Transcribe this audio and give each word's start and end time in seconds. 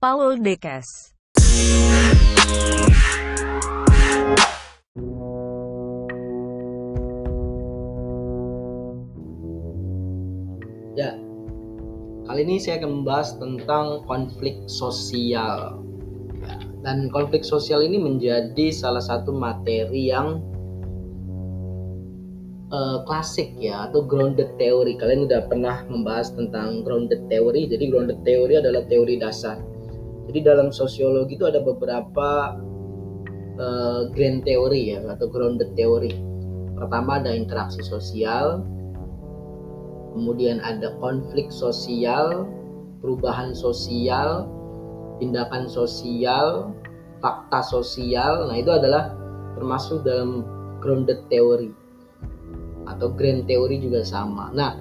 Paul 0.00 0.40
Dekes. 0.40 1.12
Ya, 10.96 11.12
kali 12.24 12.48
ini 12.48 12.56
saya 12.56 12.80
akan 12.80 13.04
membahas 13.04 13.36
tentang 13.36 14.00
konflik 14.08 14.56
sosial. 14.72 15.84
Ya, 16.40 16.56
dan 16.80 17.12
konflik 17.12 17.44
sosial 17.44 17.84
ini 17.84 18.00
menjadi 18.00 18.72
salah 18.72 19.04
satu 19.04 19.36
materi 19.36 20.08
yang 20.08 20.40
uh, 22.72 23.04
klasik 23.04 23.52
ya 23.60 23.92
atau 23.92 24.00
grounded 24.00 24.48
theory. 24.56 24.96
Kalian 24.96 25.28
udah 25.28 25.44
pernah 25.44 25.84
membahas 25.92 26.32
tentang 26.32 26.88
grounded 26.88 27.20
theory. 27.28 27.68
Jadi 27.68 27.92
grounded 27.92 28.24
theory 28.24 28.56
adalah 28.56 28.80
teori 28.88 29.20
dasar. 29.20 29.69
Jadi 30.30 30.46
dalam 30.46 30.70
sosiologi 30.70 31.34
itu 31.34 31.42
ada 31.42 31.58
beberapa 31.58 32.54
uh, 33.58 34.06
grand 34.14 34.46
theory 34.46 34.94
ya 34.94 35.02
atau 35.10 35.26
grounded 35.26 35.74
theory. 35.74 36.14
Pertama 36.78 37.18
ada 37.18 37.34
interaksi 37.34 37.82
sosial, 37.82 38.62
kemudian 40.14 40.62
ada 40.62 40.94
konflik 41.02 41.50
sosial, 41.50 42.46
perubahan 43.02 43.58
sosial, 43.58 44.46
tindakan 45.18 45.66
sosial, 45.66 46.78
fakta 47.18 47.66
sosial. 47.66 48.46
Nah, 48.46 48.54
itu 48.54 48.70
adalah 48.70 49.10
termasuk 49.58 50.06
dalam 50.06 50.46
grounded 50.78 51.26
theory 51.26 51.74
atau 52.86 53.10
grand 53.18 53.50
theory 53.50 53.82
juga 53.82 54.06
sama. 54.06 54.54
Nah, 54.54 54.78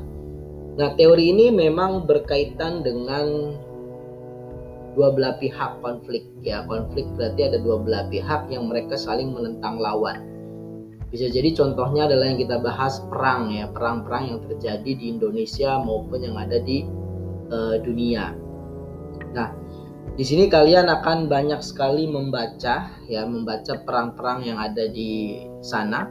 nah 0.78 0.94
teori 0.94 1.34
ini 1.34 1.50
memang 1.50 2.06
berkaitan 2.06 2.86
dengan 2.86 3.58
dua 4.94 5.14
belah 5.14 5.36
pihak 5.38 5.82
konflik 5.84 6.26
ya. 6.42 6.66
Konflik 6.66 7.06
berarti 7.18 7.42
ada 7.50 7.58
dua 7.62 7.78
belah 7.82 8.06
pihak 8.08 8.50
yang 8.50 8.70
mereka 8.70 8.96
saling 8.98 9.34
menentang 9.34 9.78
lawan. 9.78 10.30
Bisa 11.10 11.26
jadi 11.26 11.58
contohnya 11.58 12.06
adalah 12.06 12.30
yang 12.30 12.38
kita 12.38 12.62
bahas 12.62 13.02
perang 13.10 13.50
ya, 13.50 13.66
perang-perang 13.74 14.30
yang 14.30 14.40
terjadi 14.46 14.92
di 14.94 15.06
Indonesia 15.10 15.82
maupun 15.82 16.22
yang 16.22 16.38
ada 16.38 16.62
di 16.62 16.86
uh, 17.50 17.82
dunia. 17.82 18.38
Nah, 19.34 19.50
di 20.14 20.22
sini 20.22 20.46
kalian 20.46 20.86
akan 20.86 21.26
banyak 21.26 21.66
sekali 21.66 22.06
membaca 22.06 22.94
ya, 23.10 23.22
membaca 23.26 23.74
perang-perang 23.82 24.46
yang 24.46 24.62
ada 24.62 24.86
di 24.86 25.42
sana. 25.66 26.06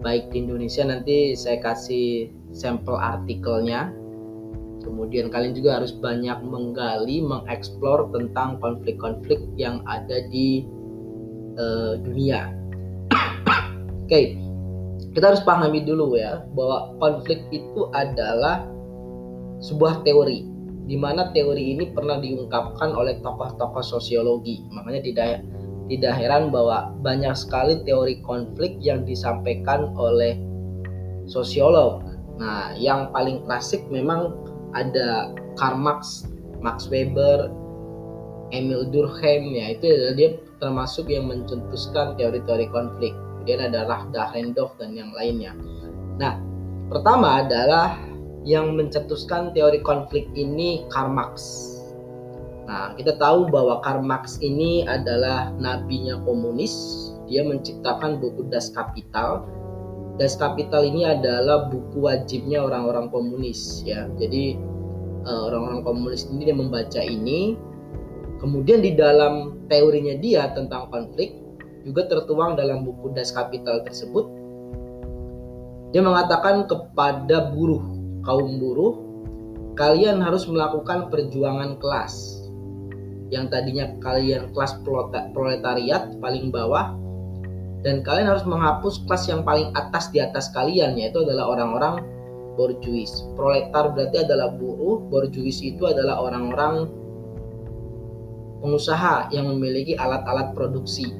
Baik 0.00 0.32
di 0.32 0.44
Indonesia 0.44 0.84
nanti 0.88 1.36
saya 1.36 1.60
kasih 1.60 2.32
sampel 2.52 2.96
artikelnya. 2.96 3.92
Kemudian 4.84 5.32
kalian 5.32 5.56
juga 5.56 5.80
harus 5.80 5.96
banyak 5.96 6.44
menggali, 6.44 7.24
mengeksplor 7.24 8.12
tentang 8.12 8.60
konflik-konflik 8.60 9.40
yang 9.56 9.80
ada 9.88 10.22
di 10.28 10.68
uh, 11.56 11.96
dunia 12.04 12.52
Oke, 14.04 14.36
kita 15.16 15.32
harus 15.32 15.42
pahami 15.42 15.82
dulu 15.82 16.20
ya 16.20 16.44
bahwa 16.52 16.92
konflik 17.00 17.40
itu 17.48 17.88
adalah 17.96 18.68
sebuah 19.64 20.04
teori 20.04 20.44
di 20.84 20.96
mana 21.00 21.32
teori 21.32 21.72
ini 21.72 21.88
pernah 21.96 22.20
diungkapkan 22.20 22.92
oleh 22.92 23.16
tokoh-tokoh 23.24 23.80
sosiologi. 23.80 24.60
Makanya 24.68 25.00
tidak 25.00 25.28
tidak 25.88 26.12
heran 26.16 26.48
bahwa 26.52 26.92
banyak 27.00 27.32
sekali 27.36 27.80
teori 27.84 28.20
konflik 28.24 28.76
yang 28.84 29.04
disampaikan 29.04 29.92
oleh 29.96 30.36
sosiolog. 31.24 32.04
Nah, 32.36 32.76
yang 32.76 33.08
paling 33.14 33.44
klasik 33.48 33.84
memang 33.88 34.32
ada 34.74 35.32
Karl 35.56 35.78
Marx, 35.78 36.28
Max 36.60 36.90
Weber, 36.90 37.50
Emil 38.52 38.86
Durkheim 38.90 39.50
ya 39.54 39.74
itu 39.74 39.88
dia 40.14 40.38
termasuk 40.62 41.10
yang 41.10 41.26
mencetuskan 41.26 42.14
teori-teori 42.14 42.70
konflik 42.70 43.14
kemudian 43.44 43.68
ada 43.68 43.84
Rahda 43.84 44.32
Hendorf 44.32 44.72
dan 44.80 44.96
yang 44.96 45.12
lainnya. 45.12 45.52
Nah, 46.16 46.40
pertama 46.88 47.44
adalah 47.44 48.00
yang 48.40 48.72
mencetuskan 48.72 49.52
teori 49.52 49.84
konflik 49.84 50.24
ini 50.32 50.88
Karl 50.88 51.12
Marx. 51.12 51.36
Nah, 52.64 52.96
kita 52.96 53.20
tahu 53.20 53.52
bahwa 53.52 53.84
Karl 53.84 54.00
Marx 54.00 54.40
ini 54.40 54.88
adalah 54.88 55.52
nabinya 55.60 56.16
komunis. 56.24 56.72
Dia 57.28 57.44
menciptakan 57.44 58.16
buku 58.16 58.48
Das 58.48 58.72
Kapital. 58.72 59.44
Das 60.14 60.38
Kapital 60.38 60.86
ini 60.86 61.02
adalah 61.02 61.66
buku 61.66 62.06
wajibnya 62.06 62.62
orang-orang 62.62 63.10
komunis 63.10 63.82
ya. 63.82 64.06
Jadi 64.14 64.54
eh, 65.26 65.40
orang-orang 65.50 65.82
komunis 65.82 66.30
ini 66.30 66.46
dia 66.46 66.56
membaca 66.56 67.02
ini. 67.02 67.58
Kemudian 68.38 68.84
di 68.84 68.94
dalam 68.94 69.66
teorinya 69.66 70.14
dia 70.20 70.52
tentang 70.52 70.92
konflik, 70.92 71.34
juga 71.82 72.06
tertuang 72.06 72.54
dalam 72.54 72.86
buku 72.86 73.10
Das 73.10 73.34
Kapital 73.34 73.82
tersebut. 73.82 74.26
Dia 75.90 76.02
mengatakan 76.02 76.66
kepada 76.66 77.54
buruh, 77.54 77.82
kaum 78.22 78.58
buruh, 78.58 78.94
kalian 79.74 80.22
harus 80.22 80.46
melakukan 80.46 81.10
perjuangan 81.10 81.78
kelas. 81.82 82.46
Yang 83.32 83.46
tadinya 83.50 83.86
kalian 83.98 84.52
kelas 84.54 84.78
proletariat 85.32 86.14
paling 86.22 86.54
bawah 86.54 87.03
dan 87.84 88.00
kalian 88.00 88.32
harus 88.32 88.48
menghapus 88.48 89.04
kelas 89.04 89.28
yang 89.28 89.44
paling 89.44 89.68
atas 89.76 90.08
di 90.10 90.18
atas 90.18 90.48
kalian 90.56 90.96
yaitu 90.96 91.20
adalah 91.20 91.52
orang-orang 91.52 92.00
borjuis. 92.56 93.28
Proletar 93.36 93.92
berarti 93.92 94.24
adalah 94.24 94.56
buruh, 94.56 95.04
borjuis 95.12 95.60
itu 95.60 95.84
adalah 95.84 96.24
orang-orang 96.24 96.88
pengusaha 98.64 99.28
yang 99.30 99.52
memiliki 99.52 99.92
alat-alat 100.00 100.56
produksi 100.56 101.12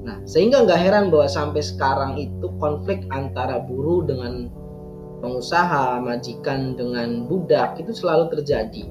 Nah, 0.00 0.16
sehingga 0.24 0.64
nggak 0.64 0.80
heran 0.80 1.12
bahwa 1.12 1.28
sampai 1.28 1.60
sekarang 1.60 2.16
itu 2.16 2.48
konflik 2.56 3.04
antara 3.12 3.60
buruh 3.60 4.08
dengan 4.08 4.48
pengusaha, 5.20 6.00
majikan 6.00 6.72
dengan 6.72 7.28
budak 7.28 7.76
itu 7.76 7.92
selalu 7.92 8.32
terjadi. 8.32 8.88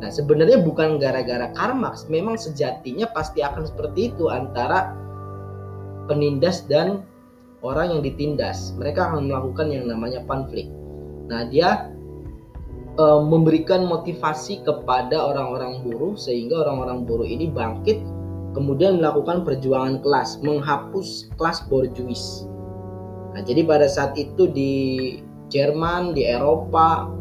Nah, 0.00 0.10
sebenarnya 0.12 0.64
bukan 0.64 0.96
gara-gara 0.96 1.52
Karl 1.52 1.76
Marx, 1.76 2.08
memang 2.08 2.40
sejatinya 2.40 3.08
pasti 3.12 3.44
akan 3.44 3.68
seperti 3.68 4.12
itu 4.12 4.32
antara 4.32 4.92
penindas 6.06 6.64
dan 6.66 7.04
orang 7.62 7.98
yang 7.98 8.02
ditindas. 8.02 8.74
Mereka 8.78 9.12
akan 9.12 9.30
melakukan 9.30 9.70
yang 9.70 9.90
namanya 9.90 10.22
konflik. 10.24 10.70
Nah, 11.26 11.46
dia 11.50 11.90
e, 12.94 13.04
memberikan 13.26 13.84
motivasi 13.86 14.62
kepada 14.62 15.18
orang-orang 15.18 15.82
buruh 15.82 16.14
sehingga 16.14 16.62
orang-orang 16.66 17.02
buruh 17.04 17.26
ini 17.26 17.50
bangkit 17.50 17.98
kemudian 18.56 19.04
melakukan 19.04 19.44
perjuangan 19.44 20.00
kelas, 20.00 20.40
menghapus 20.40 21.28
kelas 21.36 21.68
borjuis. 21.68 22.48
Nah, 23.36 23.44
jadi 23.44 23.68
pada 23.68 23.84
saat 23.84 24.16
itu 24.16 24.48
di 24.48 24.72
Jerman, 25.52 26.16
di 26.16 26.24
Eropa, 26.24 27.12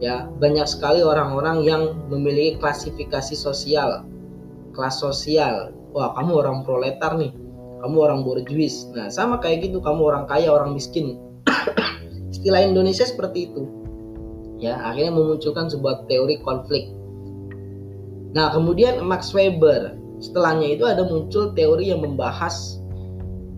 ya 0.00 0.32
banyak 0.40 0.64
sekali 0.64 1.04
orang-orang 1.04 1.60
yang 1.60 1.82
memiliki 2.08 2.56
klasifikasi 2.56 3.36
sosial, 3.36 4.08
kelas 4.72 4.96
sosial. 4.96 5.76
Wah, 5.92 6.16
kamu 6.16 6.40
orang 6.40 6.58
proletar 6.64 7.20
nih, 7.20 7.36
kamu 7.82 7.96
orang 7.98 8.20
borjuis. 8.22 8.86
Nah, 8.94 9.10
sama 9.10 9.42
kayak 9.42 9.68
gitu, 9.68 9.82
kamu 9.82 10.00
orang 10.14 10.24
kaya, 10.30 10.48
orang 10.48 10.72
miskin. 10.72 11.18
Istilah 12.34 12.62
Indonesia 12.62 13.04
seperti 13.04 13.50
itu. 13.50 13.62
Ya, 14.62 14.78
akhirnya 14.78 15.18
memunculkan 15.18 15.66
sebuah 15.66 16.06
teori 16.06 16.38
konflik. 16.46 16.94
Nah, 18.32 18.54
kemudian 18.54 19.02
Max 19.02 19.34
Weber 19.34 20.02
Setelahnya 20.22 20.78
itu 20.78 20.86
ada 20.86 21.02
muncul 21.02 21.50
teori 21.50 21.90
yang 21.90 22.06
membahas 22.06 22.78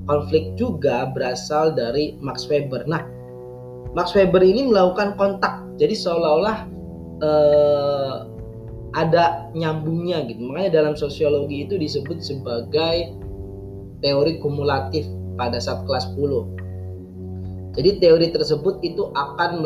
konflik 0.09 0.57
juga 0.57 1.13
berasal 1.13 1.77
dari 1.77 2.17
Max 2.25 2.49
Weber. 2.49 2.89
Nah, 2.89 3.05
Max 3.93 4.17
Weber 4.17 4.41
ini 4.41 4.73
melakukan 4.73 5.13
kontak, 5.21 5.61
jadi 5.77 5.93
seolah-olah 5.93 6.59
eh, 7.21 8.15
ada 8.97 9.53
nyambungnya 9.53 10.25
gitu. 10.25 10.41
Makanya 10.41 10.81
dalam 10.81 10.95
sosiologi 10.97 11.69
itu 11.69 11.77
disebut 11.77 12.25
sebagai 12.25 13.13
teori 14.05 14.37
kumulatif 14.39 15.09
pada 15.41 15.57
saat 15.57 15.89
kelas 15.89 16.13
10. 16.13 17.75
Jadi 17.75 17.91
teori 17.99 18.31
tersebut 18.31 18.79
itu 18.87 19.11
akan 19.17 19.65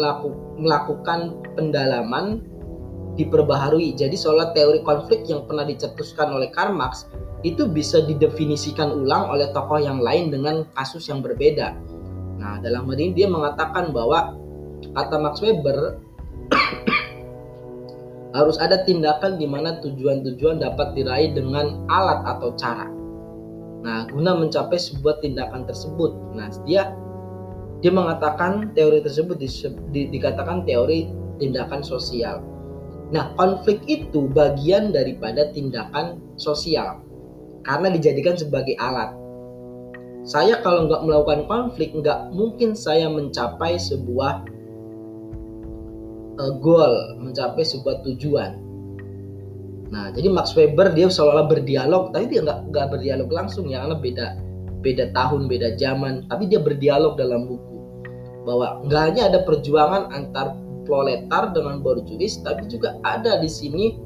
melakukan 0.57 1.37
pendalaman 1.59 2.41
diperbaharui. 3.19 3.93
Jadi 3.99 4.15
seolah 4.15 4.55
teori 4.57 4.81
konflik 4.87 5.27
yang 5.29 5.45
pernah 5.45 5.67
dicetuskan 5.67 6.33
oleh 6.33 6.49
Karl 6.55 6.73
Marx 6.73 7.11
itu 7.43 7.69
bisa 7.69 8.01
didefinisikan 8.07 8.95
ulang 8.95 9.29
oleh 9.29 9.51
tokoh 9.53 9.83
yang 9.83 10.01
lain 10.01 10.33
dengan 10.33 10.65
kasus 10.73 11.11
yang 11.11 11.21
berbeda. 11.21 11.75
Nah, 12.39 12.63
dalam 12.63 12.87
hal 12.87 12.97
ini 12.97 13.13
dia 13.13 13.29
mengatakan 13.29 13.91
bahwa 13.91 14.39
kata 14.95 15.17
Max 15.19 15.43
Weber 15.43 15.99
harus 18.39 18.57
ada 18.63 18.87
tindakan 18.87 19.37
di 19.37 19.47
mana 19.51 19.83
tujuan-tujuan 19.83 20.63
dapat 20.63 20.95
diraih 20.97 21.35
dengan 21.35 21.85
alat 21.91 22.25
atau 22.25 22.55
cara. 22.55 22.98
Nah, 23.83 24.11
guna 24.11 24.35
mencapai 24.35 24.79
sebuah 24.79 25.23
tindakan 25.23 25.67
tersebut. 25.67 26.13
Nah, 26.35 26.51
dia 26.67 26.93
dia 27.79 27.95
mengatakan 27.95 28.75
teori 28.75 28.99
tersebut 28.99 29.39
di, 29.39 29.49
di, 29.95 30.01
dikatakan 30.19 30.67
teori 30.67 31.07
tindakan 31.39 31.87
sosial. 31.87 32.43
Nah, 33.15 33.33
konflik 33.39 33.81
itu 33.87 34.27
bagian 34.29 34.91
daripada 34.91 35.49
tindakan 35.55 36.19
sosial 36.35 37.01
karena 37.63 37.89
dijadikan 37.95 38.35
sebagai 38.35 38.75
alat. 38.77 39.15
Saya 40.29 40.61
kalau 40.61 40.91
nggak 40.91 41.03
melakukan 41.09 41.49
konflik, 41.49 41.95
nggak 41.97 42.35
mungkin 42.37 42.77
saya 42.77 43.09
mencapai 43.09 43.81
sebuah 43.81 44.45
uh, 46.37 46.53
goal, 46.61 47.17
mencapai 47.17 47.65
sebuah 47.65 48.05
tujuan. 48.05 48.68
Nah, 49.89 50.13
jadi 50.13 50.29
Max 50.29 50.53
Weber 50.53 50.93
dia 50.93 51.09
seolah-olah 51.09 51.49
berdialog, 51.49 52.13
tapi 52.13 52.29
dia 52.29 52.45
nggak 52.45 52.69
nggak 52.69 52.87
berdialog 52.93 53.29
langsung 53.33 53.73
ya, 53.73 53.85
karena 53.85 53.97
beda 53.97 54.27
beda 54.85 55.05
tahun, 55.17 55.49
beda 55.49 55.75
zaman, 55.81 56.29
tapi 56.29 56.45
dia 56.47 56.61
berdialog 56.61 57.17
dalam 57.17 57.49
buku 57.49 57.77
bahwa 58.45 58.81
nggak 58.85 59.03
hanya 59.13 59.23
ada 59.33 59.41
perjuangan 59.45 60.13
antar 60.13 60.57
proletar 60.85 61.53
dengan 61.53 61.81
borjuis, 61.85 62.41
tapi 62.45 62.69
juga 62.69 62.97
ada 63.05 63.41
di 63.41 63.49
sini 63.49 63.97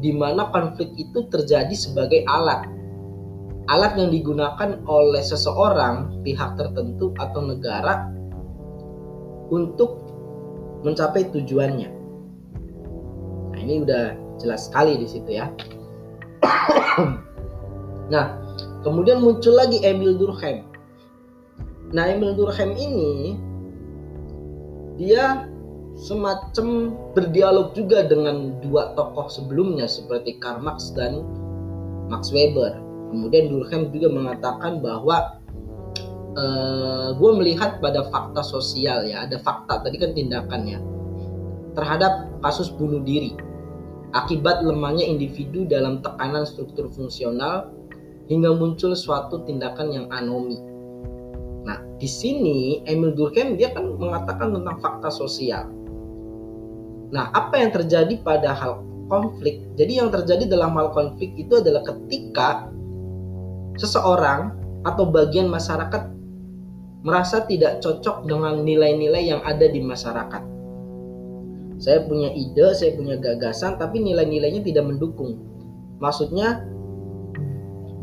di 0.00 0.12
mana 0.16 0.48
konflik 0.48 0.88
itu 0.96 1.28
terjadi 1.28 1.72
sebagai 1.76 2.24
alat. 2.28 2.64
Alat 3.68 3.96
yang 4.00 4.08
digunakan 4.08 4.80
oleh 4.88 5.20
seseorang, 5.20 6.24
pihak 6.24 6.56
tertentu 6.56 7.12
atau 7.20 7.44
negara 7.44 8.08
untuk 9.52 10.00
mencapai 10.80 11.28
tujuannya. 11.28 11.90
Nah, 13.52 13.60
ini 13.60 13.84
udah 13.84 14.04
jelas 14.40 14.66
sekali 14.66 14.96
di 14.96 15.06
situ 15.06 15.30
ya. 15.36 15.52
nah, 18.12 18.40
kemudian 18.82 19.20
muncul 19.20 19.54
lagi 19.54 19.84
Emil 19.84 20.16
Durkheim. 20.16 20.64
Nah, 21.92 22.08
Emil 22.08 22.32
Durkheim 22.34 22.72
ini 22.74 23.36
dia 24.96 25.48
semacam 26.00 26.96
berdialog 27.12 27.76
juga 27.76 28.08
dengan 28.08 28.56
dua 28.64 28.96
tokoh 28.96 29.28
sebelumnya 29.28 29.84
seperti 29.84 30.40
Karl 30.40 30.64
Marx 30.64 30.96
dan 30.96 31.20
Max 32.08 32.32
Weber. 32.32 32.80
Kemudian 33.12 33.52
Durkheim 33.52 33.90
juga 33.90 34.08
mengatakan 34.08 34.78
bahwa 34.80 35.42
e, 36.38 36.44
eh, 36.46 37.08
gue 37.18 37.30
melihat 37.36 37.82
pada 37.82 38.06
fakta 38.08 38.40
sosial 38.40 39.02
ya, 39.02 39.26
ada 39.26 39.36
fakta 39.42 39.82
tadi 39.82 39.98
kan 39.98 40.14
tindakannya 40.14 40.78
terhadap 41.74 42.30
kasus 42.42 42.70
bunuh 42.70 43.02
diri 43.02 43.34
akibat 44.12 44.62
lemahnya 44.66 45.06
individu 45.06 45.66
dalam 45.66 46.02
tekanan 46.02 46.46
struktur 46.46 46.90
fungsional 46.90 47.70
hingga 48.30 48.54
muncul 48.54 48.94
suatu 48.94 49.42
tindakan 49.46 49.90
yang 49.90 50.06
anomi. 50.10 50.58
Nah, 51.66 51.78
di 52.00 52.08
sini 52.08 52.80
Emil 52.88 53.12
Durkheim 53.12 53.58
dia 53.58 53.70
kan 53.74 53.86
mengatakan 53.98 54.54
tentang 54.56 54.76
fakta 54.80 55.12
sosial 55.12 55.80
Nah, 57.10 57.26
apa 57.34 57.58
yang 57.58 57.74
terjadi 57.74 58.22
pada 58.22 58.54
hal 58.54 58.86
konflik? 59.10 59.58
Jadi 59.74 59.98
yang 59.98 60.14
terjadi 60.14 60.46
dalam 60.46 60.78
hal 60.78 60.94
konflik 60.94 61.34
itu 61.34 61.58
adalah 61.58 61.82
ketika 61.82 62.70
seseorang 63.78 64.54
atau 64.86 65.10
bagian 65.10 65.50
masyarakat 65.50 66.06
merasa 67.02 67.42
tidak 67.50 67.82
cocok 67.82 68.30
dengan 68.30 68.62
nilai-nilai 68.62 69.26
yang 69.26 69.42
ada 69.42 69.66
di 69.66 69.82
masyarakat. 69.82 70.42
Saya 71.80 72.04
punya 72.04 72.28
ide, 72.36 72.76
saya 72.76 72.92
punya 72.92 73.16
gagasan, 73.16 73.80
tapi 73.80 74.04
nilai-nilainya 74.04 74.60
tidak 74.60 74.84
mendukung. 74.84 75.40
Maksudnya 75.96 76.68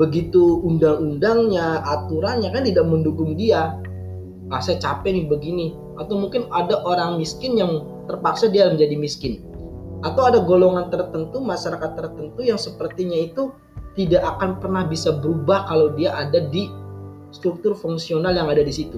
begitu 0.01 0.65
undang-undangnya, 0.65 1.85
aturannya 1.85 2.49
kan 2.49 2.65
tidak 2.65 2.89
mendukung 2.89 3.37
dia. 3.37 3.77
Ah, 4.49 4.61
saya 4.65 4.81
capek 4.81 5.13
nih 5.13 5.25
begini. 5.29 5.67
Atau 6.01 6.17
mungkin 6.17 6.49
ada 6.49 6.81
orang 6.89 7.21
miskin 7.21 7.53
yang 7.53 7.85
terpaksa 8.09 8.49
dia 8.49 8.65
menjadi 8.65 8.97
miskin. 8.97 9.45
Atau 10.01 10.25
ada 10.25 10.41
golongan 10.41 10.89
tertentu, 10.89 11.37
masyarakat 11.37 11.93
tertentu 11.93 12.41
yang 12.41 12.57
sepertinya 12.57 13.17
itu 13.17 13.53
tidak 13.93 14.25
akan 14.25 14.57
pernah 14.57 14.89
bisa 14.89 15.13
berubah 15.13 15.69
kalau 15.69 15.93
dia 15.93 16.17
ada 16.17 16.41
di 16.49 16.69
struktur 17.29 17.77
fungsional 17.77 18.33
yang 18.33 18.49
ada 18.49 18.61
di 18.65 18.73
situ. 18.73 18.97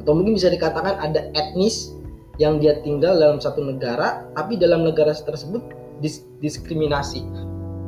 Atau 0.00 0.12
mungkin 0.16 0.36
bisa 0.36 0.52
dikatakan 0.52 1.00
ada 1.00 1.28
etnis 1.36 1.99
yang 2.40 2.56
dia 2.56 2.80
tinggal 2.80 3.20
dalam 3.20 3.36
satu 3.36 3.60
negara, 3.60 4.24
tapi 4.32 4.56
dalam 4.56 4.88
negara 4.88 5.12
tersebut 5.12 5.60
dis 6.00 6.24
diskriminasi, 6.40 7.20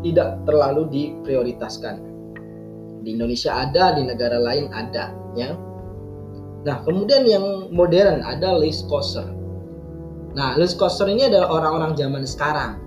tidak 0.04 0.44
terlalu 0.44 0.84
diprioritaskan. 0.92 2.04
Di 3.00 3.16
Indonesia 3.16 3.56
ada, 3.56 3.96
di 3.96 4.04
negara 4.04 4.36
lain 4.36 4.68
ada, 4.68 5.16
ya. 5.32 5.56
Nah, 6.62 6.84
kemudian 6.84 7.24
yang 7.24 7.72
modern 7.72 8.20
ada 8.22 8.54
Louis 8.54 8.84
Kosser. 8.86 9.26
Nah, 10.36 10.54
Louis 10.60 10.76
Kosser 10.76 11.08
ini 11.08 11.26
adalah 11.26 11.48
orang-orang 11.50 11.96
zaman 11.96 12.22
sekarang. 12.28 12.78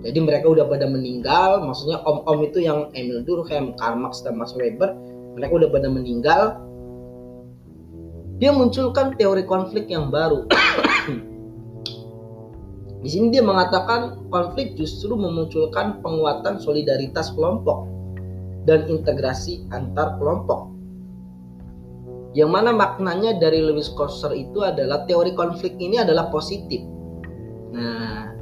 Jadi 0.00 0.18
mereka 0.20 0.50
udah 0.50 0.66
pada 0.66 0.90
meninggal, 0.90 1.62
maksudnya 1.64 2.02
om-om 2.02 2.40
itu 2.44 2.66
yang 2.66 2.90
Emil 2.98 3.22
Durkheim, 3.22 3.78
Karl 3.78 4.00
Marx, 4.00 4.24
dan 4.26 4.36
Max 4.36 4.56
Weber, 4.58 4.96
mereka 5.38 5.52
udah 5.54 5.70
pada 5.70 5.88
meninggal. 5.92 6.60
Dia 8.40 8.56
munculkan 8.56 9.20
teori 9.20 9.44
konflik 9.44 9.92
yang 9.92 10.08
baru. 10.08 10.48
Di 13.00 13.08
sini 13.08 13.28
dia 13.28 13.44
mengatakan 13.44 14.28
konflik 14.32 14.80
justru 14.80 15.12
memunculkan 15.12 16.00
penguatan 16.00 16.56
solidaritas 16.56 17.36
kelompok 17.36 17.84
dan 18.64 18.88
integrasi 18.88 19.68
antar 19.72 20.16
kelompok. 20.16 20.72
Yang 22.32 22.50
mana 22.52 22.70
maknanya 22.72 23.36
dari 23.36 23.60
Lewis 23.60 23.92
Kosser 23.92 24.32
itu 24.32 24.64
adalah 24.64 25.04
teori 25.04 25.36
konflik 25.36 25.76
ini 25.76 26.00
adalah 26.00 26.32
positif. 26.32 26.80
Nah, 27.76 28.36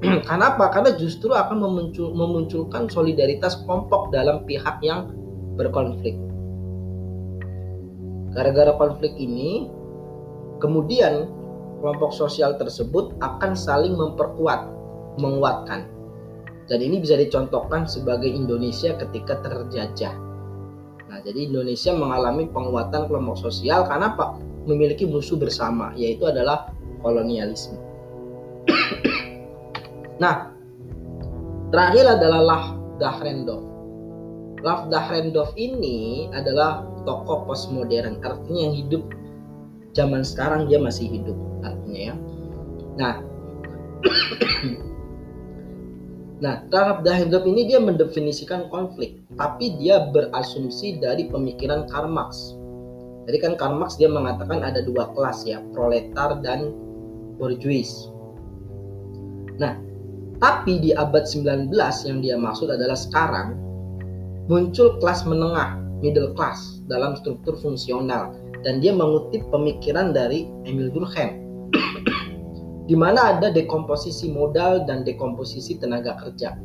kenapa? 0.28 0.72
Karena 0.72 0.96
justru 0.96 1.36
akan 1.36 1.60
memuncul, 1.60 2.16
memunculkan 2.16 2.88
solidaritas 2.88 3.60
kelompok 3.68 4.08
dalam 4.16 4.48
pihak 4.48 4.80
yang 4.80 5.12
berkonflik. 5.60 6.31
Gara-gara 8.32 8.72
konflik 8.80 9.12
ini, 9.20 9.68
kemudian 10.58 11.28
kelompok 11.80 12.16
sosial 12.16 12.56
tersebut 12.56 13.12
akan 13.20 13.52
saling 13.52 13.92
memperkuat, 13.96 14.68
menguatkan. 15.20 15.88
Dan 16.66 16.78
ini 16.80 17.02
bisa 17.02 17.18
dicontohkan 17.20 17.84
sebagai 17.84 18.30
Indonesia 18.30 18.96
ketika 18.96 19.42
terjajah 19.44 20.32
Nah, 21.12 21.20
jadi 21.20 21.44
Indonesia 21.44 21.92
mengalami 21.92 22.48
penguatan 22.48 23.04
kelompok 23.04 23.36
sosial 23.36 23.84
karena 23.84 24.16
apa? 24.16 24.40
Memiliki 24.64 25.04
musuh 25.04 25.36
bersama, 25.36 25.92
yaitu 25.92 26.24
adalah 26.24 26.72
kolonialisme. 27.04 27.76
nah, 30.22 30.56
terakhir 31.68 32.16
adalah 32.16 32.40
Lah 32.40 32.64
Dahrendorf. 32.96 33.64
Lah 34.64 34.88
Dahrendorf 34.88 35.52
ini 35.60 36.32
adalah 36.32 36.88
tokoh 37.04 37.44
postmodern, 37.46 38.18
artinya 38.22 38.60
yang 38.70 38.76
hidup 38.76 39.02
zaman 39.92 40.24
sekarang 40.24 40.66
dia 40.70 40.80
masih 40.80 41.08
hidup 41.08 41.36
artinya 41.62 42.00
ya. 42.12 42.14
Nah, 42.98 43.14
Nah, 46.42 46.66
taraf 46.74 47.06
Dahendorf 47.06 47.46
ini 47.46 47.70
dia 47.70 47.78
mendefinisikan 47.78 48.66
konflik, 48.66 49.22
tapi 49.38 49.78
dia 49.78 50.10
berasumsi 50.10 50.98
dari 50.98 51.30
pemikiran 51.30 51.86
Karl 51.86 52.10
Marx. 52.10 52.58
Jadi 53.30 53.38
kan 53.38 53.54
Karl 53.54 53.78
Marx 53.78 53.94
dia 53.94 54.10
mengatakan 54.10 54.58
ada 54.58 54.82
dua 54.82 55.14
kelas 55.14 55.46
ya, 55.46 55.62
proletar 55.70 56.42
dan 56.42 56.74
bourgeois. 57.38 58.10
Nah, 59.62 59.78
tapi 60.42 60.82
di 60.82 60.90
abad 60.90 61.22
19 61.22 61.70
yang 62.10 62.18
dia 62.18 62.34
maksud 62.34 62.74
adalah 62.74 62.98
sekarang 62.98 63.54
muncul 64.50 64.98
kelas 64.98 65.22
menengah, 65.22 65.78
middle 66.02 66.34
class 66.34 66.82
dalam 66.90 67.14
struktur 67.16 67.56
fungsional 67.62 68.34
dan 68.66 68.82
dia 68.82 68.92
mengutip 68.92 69.46
pemikiran 69.48 70.10
dari 70.10 70.50
Emil 70.66 70.90
Durkheim 70.90 71.40
di 72.90 72.98
mana 72.98 73.38
ada 73.38 73.48
dekomposisi 73.54 74.28
modal 74.34 74.84
dan 74.84 75.06
dekomposisi 75.06 75.78
tenaga 75.78 76.18
kerja. 76.18 76.58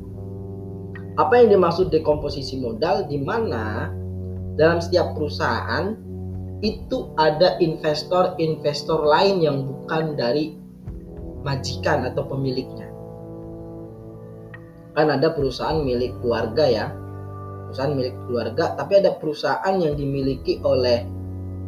Apa 1.17 1.41
yang 1.41 1.57
dimaksud 1.57 1.89
dekomposisi 1.89 2.61
modal? 2.61 3.09
Di 3.09 3.17
mana 3.17 3.89
dalam 4.57 4.77
setiap 4.81 5.17
perusahaan 5.17 5.97
itu 6.61 7.13
ada 7.17 7.57
investor-investor 7.61 9.05
lain 9.05 9.41
yang 9.41 9.65
bukan 9.65 10.17
dari 10.17 10.57
majikan 11.45 12.05
atau 12.05 12.25
pemiliknya. 12.25 12.89
Kan 14.97 15.13
ada 15.13 15.29
perusahaan 15.33 15.81
milik 15.85 16.17
keluarga 16.21 16.65
ya, 16.65 16.85
perusahaan 17.77 17.93
milik 17.93 18.15
keluarga, 18.25 18.65
tapi 18.73 18.93
ada 18.97 19.13
perusahaan 19.21 19.75
yang 19.77 19.93
dimiliki 19.93 20.57
oleh 20.65 21.05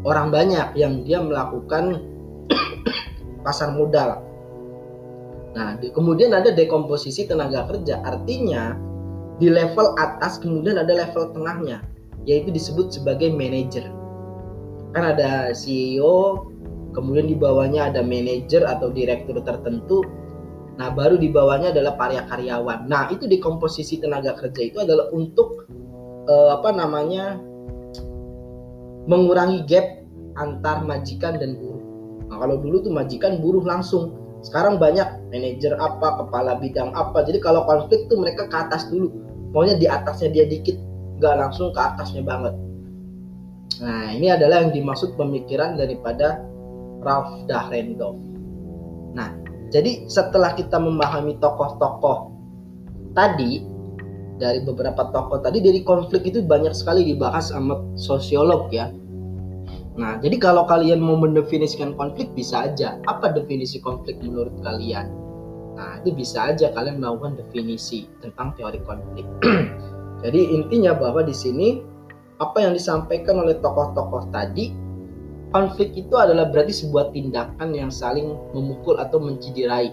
orang 0.01 0.33
banyak 0.33 0.73
yang 0.73 1.05
dia 1.05 1.21
melakukan 1.21 2.01
pasar 3.45 3.77
modal 3.77 4.25
Nah, 5.49 5.77
di, 5.81 5.89
kemudian 5.89 6.29
ada 6.33 6.53
dekomposisi 6.53 7.25
tenaga 7.25 7.65
kerja, 7.65 8.01
artinya 8.05 8.77
di 9.41 9.49
level 9.49 9.97
atas 9.97 10.37
kemudian 10.37 10.77
ada 10.77 10.93
level 10.93 11.33
tengahnya, 11.33 11.81
yaitu 12.29 12.53
disebut 12.53 12.93
sebagai 12.93 13.33
manajer. 13.33 13.89
Kan 14.93 15.03
ada 15.17 15.49
CEO, 15.53 16.49
kemudian 16.93 17.25
di 17.25 17.37
bawahnya 17.37 17.89
ada 17.89 18.05
manajer 18.05 18.61
atau 18.65 18.93
direktur 18.93 19.41
tertentu. 19.41 20.05
Nah, 20.77 20.93
baru 20.93 21.17
di 21.17 21.27
bawahnya 21.33 21.73
adalah 21.73 21.97
para 21.97 22.23
karyawan. 22.29 22.87
Nah, 22.87 23.09
itu 23.11 23.25
di 23.25 23.41
komposisi 23.41 23.99
tenaga 23.99 24.37
kerja 24.37 24.61
itu 24.63 24.77
adalah 24.79 25.11
untuk 25.11 25.67
uh, 26.29 26.61
apa 26.61 26.69
namanya 26.71 27.41
mengurangi 29.09 29.65
gap 29.65 30.05
antar 30.37 30.85
majikan 30.85 31.41
dan 31.41 31.57
buruh. 31.57 31.81
Nah, 32.29 32.37
kalau 32.37 32.61
dulu 32.61 32.85
tuh 32.85 32.93
majikan 32.93 33.41
buruh 33.41 33.65
langsung. 33.65 34.13
Sekarang 34.39 34.79
banyak 34.79 35.03
manajer 35.35 35.75
apa, 35.75 36.23
kepala 36.23 36.55
bidang 36.63 36.95
apa. 36.95 37.27
Jadi 37.27 37.43
kalau 37.43 37.67
konflik 37.67 38.07
tuh 38.07 38.21
mereka 38.21 38.47
ke 38.47 38.55
atas 38.55 38.87
dulu. 38.87 39.11
Maunya 39.51 39.75
di 39.75 39.89
atasnya 39.89 40.31
dia 40.31 40.45
dikit, 40.47 40.79
nggak 41.19 41.35
langsung 41.35 41.75
ke 41.75 41.81
atasnya 41.81 42.23
banget. 42.23 42.55
Nah, 43.83 44.15
ini 44.15 44.31
adalah 44.31 44.63
yang 44.63 44.71
dimaksud 44.71 45.19
pemikiran 45.19 45.75
daripada 45.75 46.39
Ralph 47.03 47.49
Dahrendorf. 47.51 48.15
Nah, 49.17 49.35
jadi 49.73 50.07
setelah 50.07 50.53
kita 50.55 50.77
memahami 50.77 51.35
tokoh-tokoh 51.41 52.31
tadi 53.17 53.65
dari 54.39 54.63
beberapa 54.63 55.11
tokoh 55.11 55.43
tadi 55.43 55.59
dari 55.59 55.83
konflik 55.83 56.23
itu 56.25 56.39
banyak 56.41 56.71
sekali 56.71 57.03
dibahas 57.03 57.51
sama 57.51 57.77
sosiolog 57.99 58.71
ya. 58.71 58.87
Nah, 59.99 60.15
jadi 60.23 60.39
kalau 60.39 60.63
kalian 60.63 61.03
mau 61.03 61.19
mendefinisikan 61.19 61.91
konflik 61.99 62.31
bisa 62.31 62.71
aja. 62.71 62.95
Apa 63.11 63.35
definisi 63.35 63.83
konflik 63.83 64.15
menurut 64.23 64.55
kalian? 64.63 65.11
Nah, 65.75 65.99
itu 65.99 66.15
bisa 66.15 66.55
aja 66.55 66.71
kalian 66.71 67.03
melakukan 67.03 67.35
definisi 67.35 68.07
tentang 68.23 68.55
teori 68.55 68.79
konflik. 68.87 69.27
jadi 70.23 70.39
intinya 70.55 70.95
bahwa 70.95 71.19
di 71.27 71.35
sini 71.35 71.83
apa 72.39 72.63
yang 72.63 72.71
disampaikan 72.71 73.43
oleh 73.43 73.59
tokoh-tokoh 73.59 74.31
tadi 74.31 74.71
konflik 75.51 75.91
itu 75.99 76.15
adalah 76.15 76.47
berarti 76.47 76.71
sebuah 76.71 77.11
tindakan 77.11 77.75
yang 77.75 77.91
saling 77.91 78.39
memukul 78.55 78.95
atau 78.95 79.19
menciderai. 79.19 79.91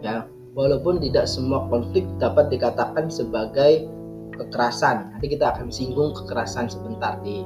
Ya, 0.00 0.28
walaupun 0.54 1.02
tidak 1.02 1.26
semua 1.26 1.66
konflik 1.68 2.06
dapat 2.22 2.48
dikatakan 2.48 3.10
sebagai 3.10 3.90
kekerasan. 4.38 5.14
Nanti 5.14 5.26
kita 5.34 5.54
akan 5.54 5.68
singgung 5.70 6.14
kekerasan 6.14 6.70
sebentar 6.70 7.18
di 7.22 7.42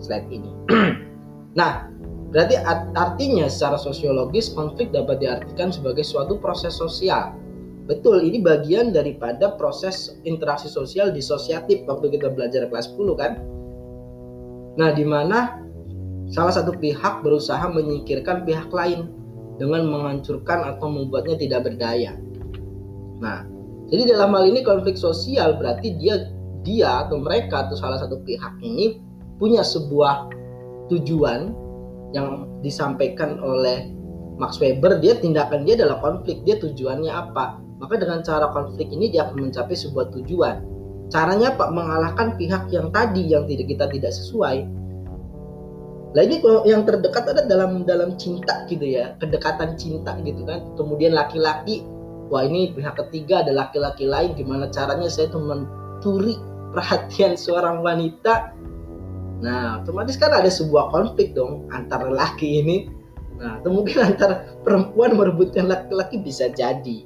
slide 0.00 0.28
ini. 0.32 0.50
nah, 1.60 1.88
berarti 2.32 2.56
artinya 2.96 3.46
secara 3.48 3.80
sosiologis 3.80 4.52
konflik 4.52 4.92
dapat 4.92 5.20
diartikan 5.20 5.72
sebagai 5.72 6.04
suatu 6.04 6.36
proses 6.40 6.76
sosial. 6.76 7.36
Betul, 7.86 8.26
ini 8.26 8.42
bagian 8.42 8.90
daripada 8.90 9.54
proses 9.54 10.18
interaksi 10.26 10.66
sosial 10.66 11.14
disosiatif 11.14 11.86
waktu 11.86 12.18
kita 12.18 12.34
belajar 12.34 12.66
kelas 12.66 12.90
10 12.98 13.14
kan. 13.14 13.32
Nah, 14.76 14.90
di 14.90 15.06
mana 15.06 15.62
salah 16.26 16.50
satu 16.50 16.74
pihak 16.74 17.22
berusaha 17.22 17.62
menyingkirkan 17.70 18.42
pihak 18.42 18.68
lain 18.74 19.06
dengan 19.56 19.86
menghancurkan 19.86 20.66
atau 20.66 20.90
membuatnya 20.90 21.38
tidak 21.38 21.70
berdaya. 21.70 22.18
Nah, 23.22 23.46
jadi 23.88 24.16
dalam 24.16 24.34
hal 24.34 24.50
ini 24.50 24.60
konflik 24.66 24.98
sosial 24.98 25.56
berarti 25.56 25.94
dia 25.96 26.32
dia 26.66 27.06
atau 27.06 27.22
mereka 27.22 27.70
atau 27.70 27.78
salah 27.78 28.02
satu 28.02 28.18
pihak 28.26 28.58
ini 28.60 28.98
punya 29.38 29.62
sebuah 29.62 30.30
tujuan 30.90 31.54
yang 32.10 32.50
disampaikan 32.62 33.38
oleh 33.38 33.94
Max 34.36 34.60
Weber 34.60 35.00
dia 35.00 35.16
tindakan 35.16 35.64
dia 35.64 35.80
adalah 35.80 36.02
konflik. 36.04 36.44
Dia 36.44 36.60
tujuannya 36.60 37.08
apa? 37.08 37.56
Maka 37.80 38.00
dengan 38.00 38.20
cara 38.20 38.52
konflik 38.52 38.88
ini 38.92 39.08
dia 39.08 39.28
akan 39.28 39.48
mencapai 39.48 39.76
sebuah 39.76 40.12
tujuan. 40.12 40.60
Caranya 41.08 41.56
apa? 41.56 41.72
Mengalahkan 41.72 42.36
pihak 42.36 42.68
yang 42.72 42.92
tadi 42.92 43.32
yang 43.32 43.48
tidak 43.48 43.66
kita 43.70 43.86
tidak 43.88 44.12
sesuai. 44.12 44.66
Lah 46.16 46.22
ini 46.24 46.40
yang 46.64 46.88
terdekat 46.88 47.28
ada 47.28 47.44
dalam 47.44 47.84
dalam 47.84 48.16
cinta 48.16 48.64
gitu 48.68 48.84
ya, 48.84 49.16
kedekatan 49.20 49.76
cinta 49.76 50.16
gitu 50.24 50.44
kan. 50.48 50.64
Kemudian 50.76 51.12
laki-laki, 51.12 51.84
wah 52.28 52.42
ini 52.42 52.74
pihak 52.74 52.98
ketiga 53.06 53.46
ada 53.46 53.52
laki-laki 53.54 54.06
lain 54.06 54.34
gimana 54.34 54.66
caranya 54.70 55.06
saya 55.06 55.30
tuh 55.30 55.42
mencuri 55.42 56.36
perhatian 56.74 57.38
seorang 57.38 57.80
wanita. 57.80 58.52
Nah, 59.40 59.84
otomatis 59.84 60.16
kan 60.16 60.32
ada 60.32 60.48
sebuah 60.48 60.92
konflik 60.92 61.36
dong 61.36 61.68
antara 61.72 62.08
laki 62.08 62.64
ini. 62.64 62.88
Nah, 63.36 63.60
atau 63.60 63.72
mungkin 63.72 64.00
antara 64.00 64.48
perempuan 64.64 65.16
merebutkan 65.16 65.68
laki-laki 65.68 66.20
bisa 66.20 66.48
jadi. 66.52 67.04